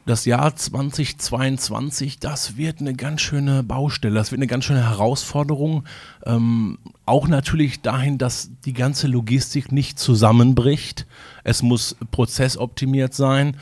[0.05, 5.83] das Jahr 2022, das wird eine ganz schöne Baustelle, das wird eine ganz schöne Herausforderung.
[6.25, 11.05] Ähm, auch natürlich dahin, dass die ganze Logistik nicht zusammenbricht.
[11.43, 13.57] Es muss prozessoptimiert sein.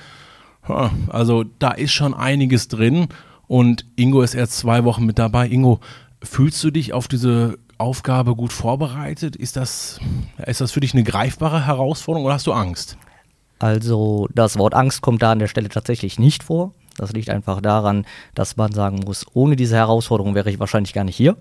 [1.07, 3.07] Also da ist schon einiges drin
[3.47, 5.47] und Ingo ist erst zwei Wochen mit dabei.
[5.47, 5.79] Ingo,
[6.21, 9.35] fühlst du dich auf diese Aufgabe gut vorbereitet?
[9.35, 9.99] Ist das,
[10.45, 12.97] ist das für dich eine greifbare Herausforderung oder hast du Angst?
[13.60, 16.74] Also das Wort Angst kommt da an der Stelle tatsächlich nicht vor.
[16.97, 21.03] Das liegt einfach daran, dass man sagen muss, ohne diese Herausforderung wäre ich wahrscheinlich gar
[21.03, 21.38] nicht hier.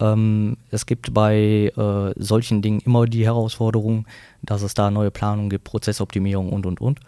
[0.00, 4.06] Ähm, es gibt bei äh, solchen Dingen immer die Herausforderung,
[4.42, 7.00] dass es da neue Planungen gibt, Prozessoptimierung und, und, und.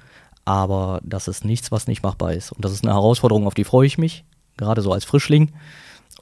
[0.44, 2.52] Aber das ist nichts, was nicht machbar ist.
[2.52, 4.24] Und das ist eine Herausforderung, auf die freue ich mich,
[4.56, 5.52] gerade so als Frischling.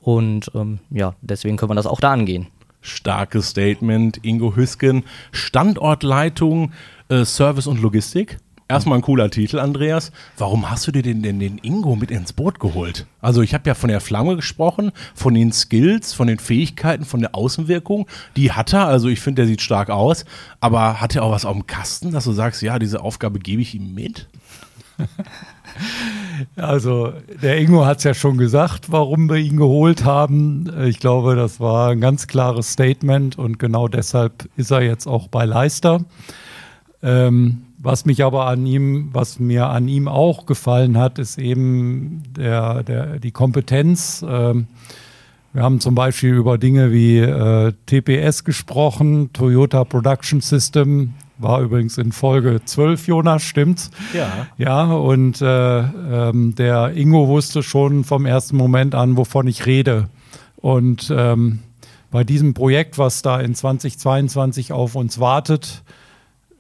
[0.01, 2.49] Und ähm, ja, deswegen können wir das auch da angehen.
[2.81, 6.73] Starkes Statement, Ingo Hüsken, Standortleitung
[7.09, 8.39] äh, Service und Logistik.
[8.67, 10.11] Erstmal ein cooler Titel, Andreas.
[10.39, 13.07] Warum hast du dir den, den, den Ingo mit ins Boot geholt?
[13.21, 17.21] Also ich habe ja von der Flamme gesprochen, von den Skills, von den Fähigkeiten, von
[17.21, 18.07] der Außenwirkung.
[18.37, 20.25] Die hat er, also ich finde, der sieht stark aus.
[20.61, 23.61] Aber hat er auch was auf dem Kasten, dass du sagst, ja, diese Aufgabe gebe
[23.61, 24.29] ich ihm mit?
[26.57, 30.71] Also der Ingo hat es ja schon gesagt, warum wir ihn geholt haben.
[30.85, 35.29] Ich glaube, das war ein ganz klares Statement und genau deshalb ist er jetzt auch
[35.29, 36.05] bei Leister.
[37.05, 42.23] Ähm, was mich aber an ihm, was mir an ihm auch gefallen hat, ist eben
[42.35, 44.25] der, der, die Kompetenz.
[44.27, 44.69] Ähm,
[45.53, 51.99] wir haben zum Beispiel über Dinge wie äh, TPS gesprochen, Toyota Production System, war übrigens
[51.99, 53.91] in Folge 12, Jonas, stimmt's?
[54.15, 54.47] Ja.
[54.57, 60.09] Ja, und äh, ähm, der Ingo wusste schon vom ersten Moment an, wovon ich rede.
[60.57, 61.61] Und ähm,
[62.11, 65.83] bei diesem Projekt, was da in 2022 auf uns wartet,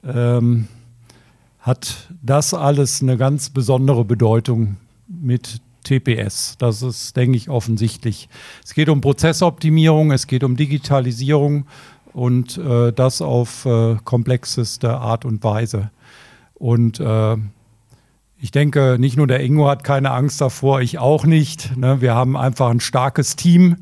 [0.06, 0.68] ähm,
[1.60, 4.76] hat das alles eine ganz besondere Bedeutung
[5.08, 6.56] mit TPS.
[6.58, 8.28] Das ist, denke ich, offensichtlich.
[8.64, 11.66] Es geht um Prozessoptimierung, es geht um Digitalisierung
[12.12, 15.90] und äh, das auf äh, komplexeste Art und Weise.
[16.54, 17.36] Und äh,
[18.38, 21.76] ich denke, nicht nur der Ingo hat keine Angst davor, ich auch nicht.
[21.76, 22.00] Ne?
[22.00, 23.76] Wir haben einfach ein starkes Team.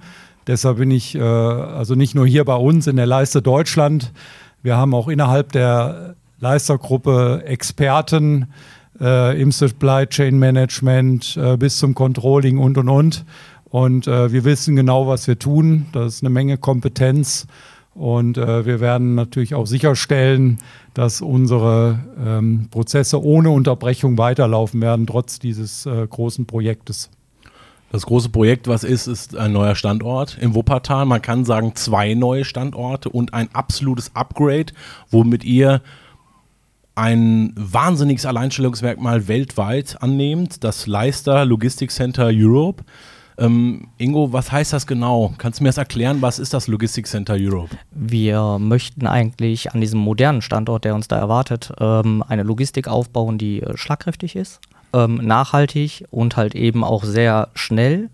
[0.46, 4.12] Deshalb bin ich äh, also nicht nur hier bei uns in der Leiste Deutschland,
[4.62, 8.46] wir haben auch innerhalb der Leistergruppe Experten
[9.00, 13.24] äh, im Supply Chain Management äh, bis zum Controlling und und und.
[13.64, 15.86] Und äh, wir wissen genau, was wir tun.
[15.92, 17.46] Das ist eine Menge Kompetenz.
[17.94, 20.58] Und äh, wir werden natürlich auch sicherstellen,
[20.94, 27.10] dass unsere ähm, Prozesse ohne Unterbrechung weiterlaufen werden, trotz dieses äh, großen Projektes.
[27.92, 31.04] Das große Projekt, was ist, ist ein neuer Standort im Wuppertal.
[31.04, 34.72] Man kann sagen, zwei neue Standorte und ein absolutes Upgrade,
[35.10, 35.82] womit ihr
[36.94, 42.82] ein wahnsinniges Alleinstellungsmerkmal weltweit annehmt, das Leister Logistic Center Europe.
[43.36, 45.34] Ähm, Ingo, was heißt das genau?
[45.36, 46.22] Kannst du mir das erklären?
[46.22, 47.76] Was ist das Logistic Center Europe?
[47.90, 53.36] Wir möchten eigentlich an diesem modernen Standort, der uns da erwartet, ähm, eine Logistik aufbauen,
[53.36, 54.60] die äh, schlagkräftig ist,
[54.92, 58.10] ähm, nachhaltig und halt eben auch sehr schnell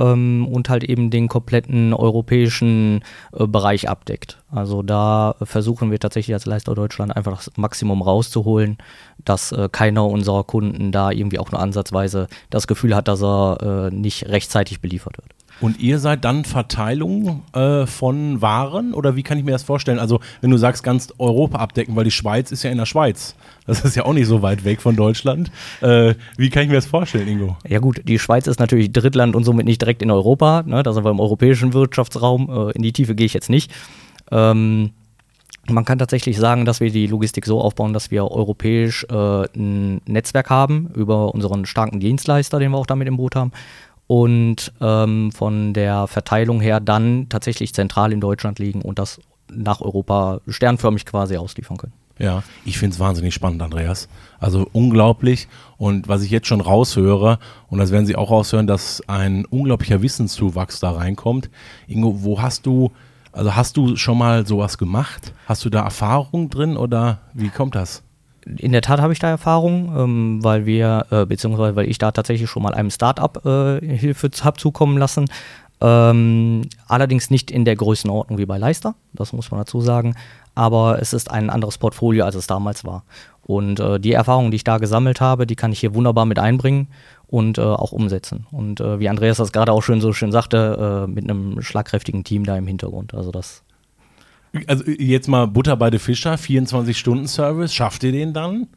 [0.00, 3.02] ähm, und halt eben den kompletten europäischen
[3.32, 4.38] äh, Bereich abdeckt.
[4.50, 8.78] Also da versuchen wir tatsächlich als Leister Deutschland einfach das Maximum rauszuholen,
[9.24, 13.90] dass äh, keiner unserer Kunden da irgendwie auch nur ansatzweise das Gefühl hat, dass er
[13.90, 15.39] äh, nicht rechtzeitig beliefert wird.
[15.60, 19.98] Und ihr seid dann Verteilung äh, von Waren oder wie kann ich mir das vorstellen?
[19.98, 23.34] Also wenn du sagst, ganz Europa abdecken, weil die Schweiz ist ja in der Schweiz.
[23.66, 25.50] Das ist ja auch nicht so weit weg von Deutschland.
[25.80, 27.56] Äh, wie kann ich mir das vorstellen, Ingo?
[27.68, 30.62] Ja gut, die Schweiz ist natürlich Drittland und somit nicht direkt in Europa.
[30.66, 30.82] Ne?
[30.82, 32.48] Da sind wir im europäischen Wirtschaftsraum.
[32.50, 33.70] Äh, in die Tiefe gehe ich jetzt nicht.
[34.30, 34.90] Ähm,
[35.68, 40.00] man kann tatsächlich sagen, dass wir die Logistik so aufbauen, dass wir europäisch äh, ein
[40.06, 43.52] Netzwerk haben über unseren starken Dienstleister, den wir auch damit im Boot haben
[44.10, 49.80] und ähm, von der Verteilung her dann tatsächlich zentral in Deutschland liegen und das nach
[49.80, 51.92] Europa sternförmig quasi ausliefern können.
[52.18, 54.08] Ja, ich finde es wahnsinnig spannend, Andreas.
[54.40, 55.46] Also unglaublich.
[55.78, 57.38] Und was ich jetzt schon raushöre,
[57.68, 61.48] und das werden Sie auch raushören, dass ein unglaublicher Wissenszuwachs da reinkommt.
[61.86, 62.90] Ingo, wo hast du,
[63.30, 65.34] also hast du schon mal sowas gemacht?
[65.46, 68.02] Hast du da Erfahrung drin oder wie kommt das?
[68.44, 72.10] In der Tat habe ich da Erfahrung, ähm, weil wir, äh, beziehungsweise weil ich da
[72.10, 75.26] tatsächlich schon mal einem Startup äh, Hilfe habe zukommen lassen.
[75.82, 80.14] Ähm, allerdings nicht in der Größenordnung wie bei Leister, das muss man dazu sagen.
[80.54, 83.04] Aber es ist ein anderes Portfolio, als es damals war.
[83.42, 86.38] Und äh, die Erfahrungen, die ich da gesammelt habe, die kann ich hier wunderbar mit
[86.38, 86.88] einbringen
[87.26, 88.46] und äh, auch umsetzen.
[88.50, 92.24] Und äh, wie Andreas das gerade auch schön so schön sagte, äh, mit einem schlagkräftigen
[92.24, 93.14] Team da im Hintergrund.
[93.14, 93.62] Also das
[94.66, 98.68] also jetzt mal Butter bei den Fischer, 24-Stunden-Service, schafft ihr den dann?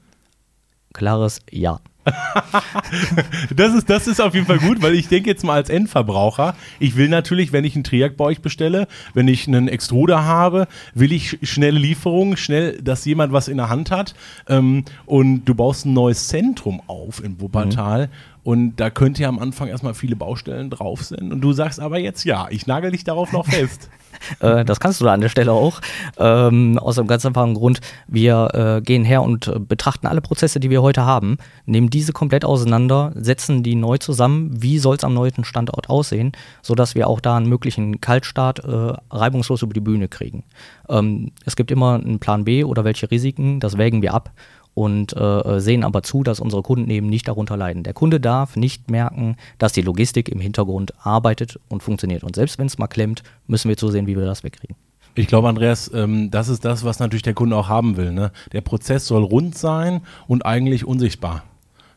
[0.93, 1.80] Klares Ja.
[3.55, 6.55] das, ist, das ist auf jeden Fall gut, weil ich denke jetzt mal als Endverbraucher,
[6.80, 10.67] ich will natürlich, wenn ich einen Triac bei euch bestelle, wenn ich einen Extruder habe,
[10.93, 14.15] will ich schnelle Lieferungen, schnell, dass jemand was in der Hand hat.
[14.49, 18.07] Ähm, und du baust ein neues Zentrum auf in Wuppertal.
[18.07, 18.11] Mhm.
[18.43, 21.31] Und da könnte ja am Anfang erstmal viele Baustellen drauf sind.
[21.31, 23.89] Und du sagst aber jetzt ja, ich nagel dich darauf noch fest.
[24.39, 25.81] Äh, das kannst du an der Stelle auch.
[26.17, 30.59] Ähm, aus einem ganz einfachen Grund, wir äh, gehen her und äh, betrachten alle Prozesse,
[30.59, 35.03] die wir heute haben, nehmen diese komplett auseinander, setzen die neu zusammen, wie soll es
[35.03, 36.31] am neuen Standort aussehen,
[36.61, 40.43] sodass wir auch da einen möglichen Kaltstart äh, reibungslos über die Bühne kriegen.
[40.87, 44.31] Ähm, es gibt immer einen Plan B oder welche Risiken, das wägen wir ab
[44.74, 47.84] und äh, sehen aber zu, dass unsere Kunden eben nicht darunter leiden.
[47.84, 52.24] Der Kunde darf nicht merken, dass die Logistik im Hintergrund arbeitet und funktioniert.
[52.24, 54.76] Und selbst wenn es mal klemmt, müssen wir zusehen, wie wir das wegkriegen.
[55.15, 58.11] Ich glaube, Andreas, ähm, das ist das, was natürlich der Kunde auch haben will.
[58.11, 58.32] Ne?
[58.51, 61.43] Der Prozess soll rund sein und eigentlich unsichtbar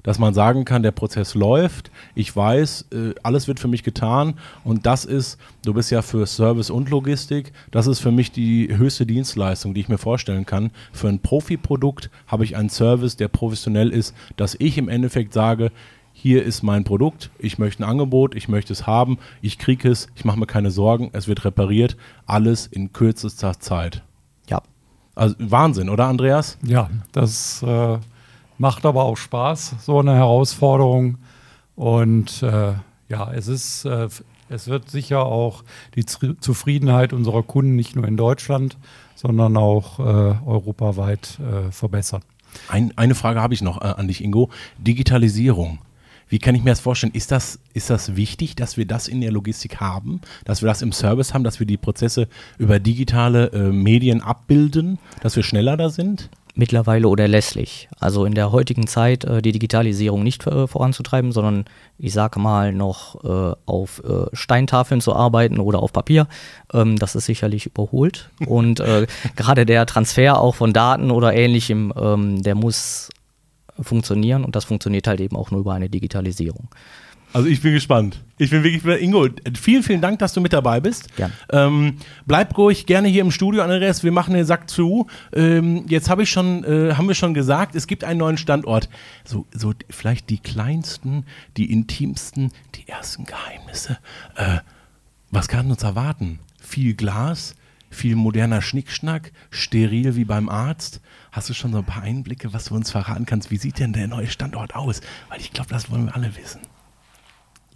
[0.07, 4.35] dass man sagen kann, der Prozess läuft, ich weiß, äh, alles wird für mich getan
[4.63, 8.69] und das ist, du bist ja für Service und Logistik, das ist für mich die
[8.75, 10.71] höchste Dienstleistung, die ich mir vorstellen kann.
[10.93, 15.73] Für ein Profi-Produkt habe ich einen Service, der professionell ist, dass ich im Endeffekt sage,
[16.13, 20.07] hier ist mein Produkt, ich möchte ein Angebot, ich möchte es haben, ich kriege es,
[20.15, 21.97] ich mache mir keine Sorgen, es wird repariert,
[22.27, 24.05] alles in kürzester Zeit.
[24.49, 24.63] Ja.
[25.17, 26.59] Also Wahnsinn, oder Andreas?
[26.63, 27.99] Ja, das äh
[28.59, 31.19] Macht aber auch Spaß, so eine Herausforderung.
[31.75, 32.73] Und äh,
[33.09, 34.09] ja, es ist, äh,
[34.49, 35.63] es wird sicher auch
[35.95, 38.79] die Zufriedenheit unserer Kunden nicht nur in Deutschland,
[39.15, 42.23] sondern auch äh, europaweit äh, verbessern.
[42.69, 44.51] Ein, eine Frage habe ich noch äh, an dich, Ingo.
[44.79, 45.79] Digitalisierung.
[46.29, 47.13] Wie kann ich mir das vorstellen?
[47.15, 50.83] Ist das, ist das wichtig, dass wir das in der Logistik haben, dass wir das
[50.83, 52.29] im Service haben, dass wir die Prozesse
[52.59, 56.31] über digitale äh, Medien abbilden, dass wir schneller da sind?
[56.57, 57.89] Mittlerweile unerlässlich.
[58.01, 61.67] Also in der heutigen Zeit äh, die Digitalisierung nicht äh, voranzutreiben, sondern
[61.99, 66.27] ich sage mal noch äh, auf äh, Steintafeln zu arbeiten oder auf Papier,
[66.73, 68.31] ähm, das ist sicherlich überholt.
[68.47, 73.11] Und äh, gerade der Transfer auch von Daten oder ähnlichem, ähm, der muss
[73.79, 76.69] funktionieren und das funktioniert halt eben auch nur über eine Digitalisierung.
[77.37, 78.25] Also ich bin gespannt.
[78.39, 79.29] Ich bin wirklich, Ingo,
[79.61, 81.15] vielen, vielen Dank, dass du mit dabei bist.
[81.17, 81.35] Gerne.
[81.53, 84.03] Ähm, bleib ruhig gerne hier im Studio, Andreas.
[84.03, 85.07] Wir machen den Sack zu.
[85.35, 88.89] Ähm, jetzt hab ich schon, äh, haben wir schon gesagt, es gibt einen neuen Standort.
[89.27, 91.27] So, so vielleicht die kleinsten,
[91.59, 93.99] die intimsten, die ersten Geheimnisse.
[94.37, 94.61] Äh,
[95.31, 96.39] was kann uns erwarten?
[96.59, 97.55] Viel Glas,
[97.91, 101.03] viel moderner Schnickschnack, steril wie beim Arzt.
[101.33, 103.51] Hast du schon so ein paar Einblicke, was du uns verraten kannst?
[103.51, 105.03] Wie sieht denn der neue Standort aus?
[105.29, 106.61] Weil ich glaube, das wollen wir alle wissen.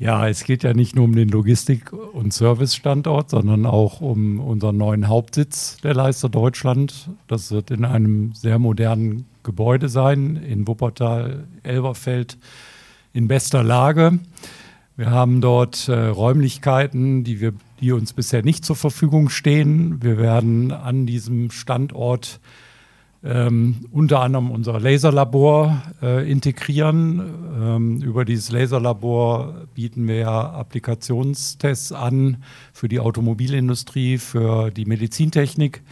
[0.00, 4.78] Ja, es geht ja nicht nur um den Logistik- und Service-Standort, sondern auch um unseren
[4.78, 7.10] neuen Hauptsitz der Leister Deutschland.
[7.28, 12.38] Das wird in einem sehr modernen Gebäude sein, in Wuppertal-Elberfeld
[13.12, 14.18] in bester Lage.
[14.96, 20.02] Wir haben dort äh, Räumlichkeiten, die, wir, die uns bisher nicht zur Verfügung stehen.
[20.02, 22.40] Wir werden an diesem Standort
[23.22, 27.22] ähm, unter anderem unser Laserlabor äh, integrieren.
[27.60, 32.38] Ähm, über dieses Laserlabor bieten wir Applikationstests an
[32.72, 35.82] für die Automobilindustrie, für die Medizintechnik.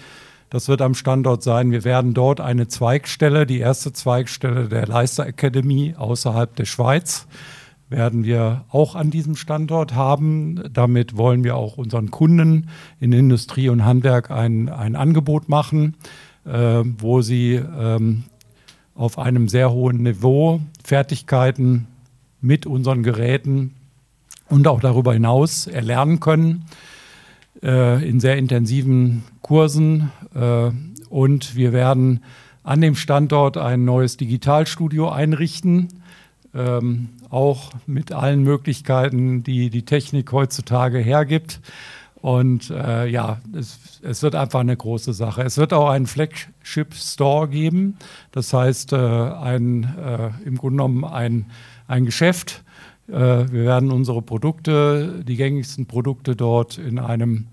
[0.50, 1.70] Das wird am Standort sein.
[1.70, 7.26] Wir werden dort eine Zweigstelle, die erste Zweigstelle der Leister Academy außerhalb der Schweiz,
[7.90, 10.62] werden wir auch an diesem Standort haben.
[10.72, 12.68] Damit wollen wir auch unseren Kunden
[12.98, 15.94] in Industrie und Handwerk ein, ein Angebot machen
[16.50, 18.24] wo sie ähm,
[18.94, 21.86] auf einem sehr hohen Niveau Fertigkeiten
[22.40, 23.74] mit unseren Geräten
[24.48, 26.64] und auch darüber hinaus erlernen können
[27.62, 30.10] äh, in sehr intensiven Kursen.
[30.34, 30.70] Äh,
[31.08, 32.22] und wir werden
[32.62, 35.88] an dem Standort ein neues Digitalstudio einrichten,
[36.54, 41.60] ähm, auch mit allen Möglichkeiten, die die Technik heutzutage hergibt.
[42.28, 45.40] Und äh, ja, es, es, wird einfach eine große Sache.
[45.40, 47.96] Es wird auch einen Flagship Store geben.
[48.32, 51.46] Das heißt, äh, ein, äh, im Grunde genommen ein,
[51.86, 52.64] ein Geschäft.
[53.08, 57.46] Äh, wir werden unsere Produkte, die gängigsten Produkte dort in einem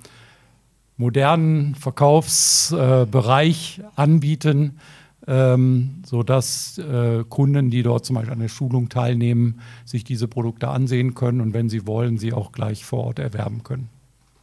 [0.97, 4.77] modernen Verkaufsbereich anbieten,
[5.25, 10.67] ähm, sodass äh, Kunden, die dort zum Beispiel an der Schulung teilnehmen, sich diese Produkte
[10.67, 13.94] ansehen können und wenn sie wollen, sie auch gleich vor Ort erwerben können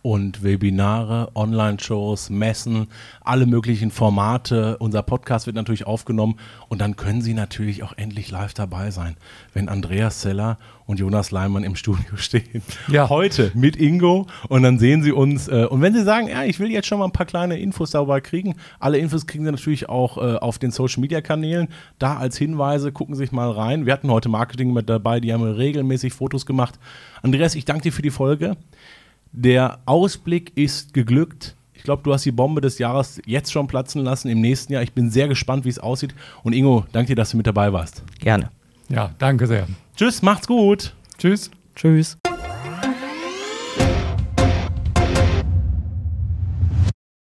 [0.02, 2.88] und Webinare, Online-Shows, Messen,
[3.22, 4.76] alle möglichen Formate.
[4.78, 6.36] Unser Podcast wird natürlich aufgenommen
[6.68, 9.16] und dann können Sie natürlich auch endlich live dabei sein,
[9.54, 12.62] wenn Andreas Zeller und Jonas Leimann im Studio stehen.
[12.88, 13.08] Ja.
[13.08, 15.48] Heute mit Ingo und dann sehen Sie uns.
[15.48, 17.92] Äh, und wenn Sie sagen, ja, ich will jetzt schon mal ein paar kleine Infos
[17.92, 21.68] darüber kriegen, alle Infos kriegen Sie natürlich auch äh, auf den Social-Media-Kanälen.
[21.98, 23.86] Da als Hinweise, gucken Sie sich mal rein.
[23.86, 26.78] Wir hatten heute Marketing mit dabei, die haben regelmäßig Fotos gemacht.
[27.22, 28.56] Andreas, ich danke dir für die Folge.
[29.32, 31.56] Der Ausblick ist geglückt.
[31.72, 34.82] Ich glaube, du hast die Bombe des Jahres jetzt schon platzen lassen im nächsten Jahr.
[34.82, 36.14] Ich bin sehr gespannt, wie es aussieht.
[36.42, 38.02] Und Ingo, danke dir, dass du mit dabei warst.
[38.20, 38.50] Gerne.
[38.88, 39.66] Ja, danke sehr.
[39.96, 40.94] Tschüss, macht's gut.
[41.18, 41.50] Tschüss.
[41.74, 42.18] Tschüss.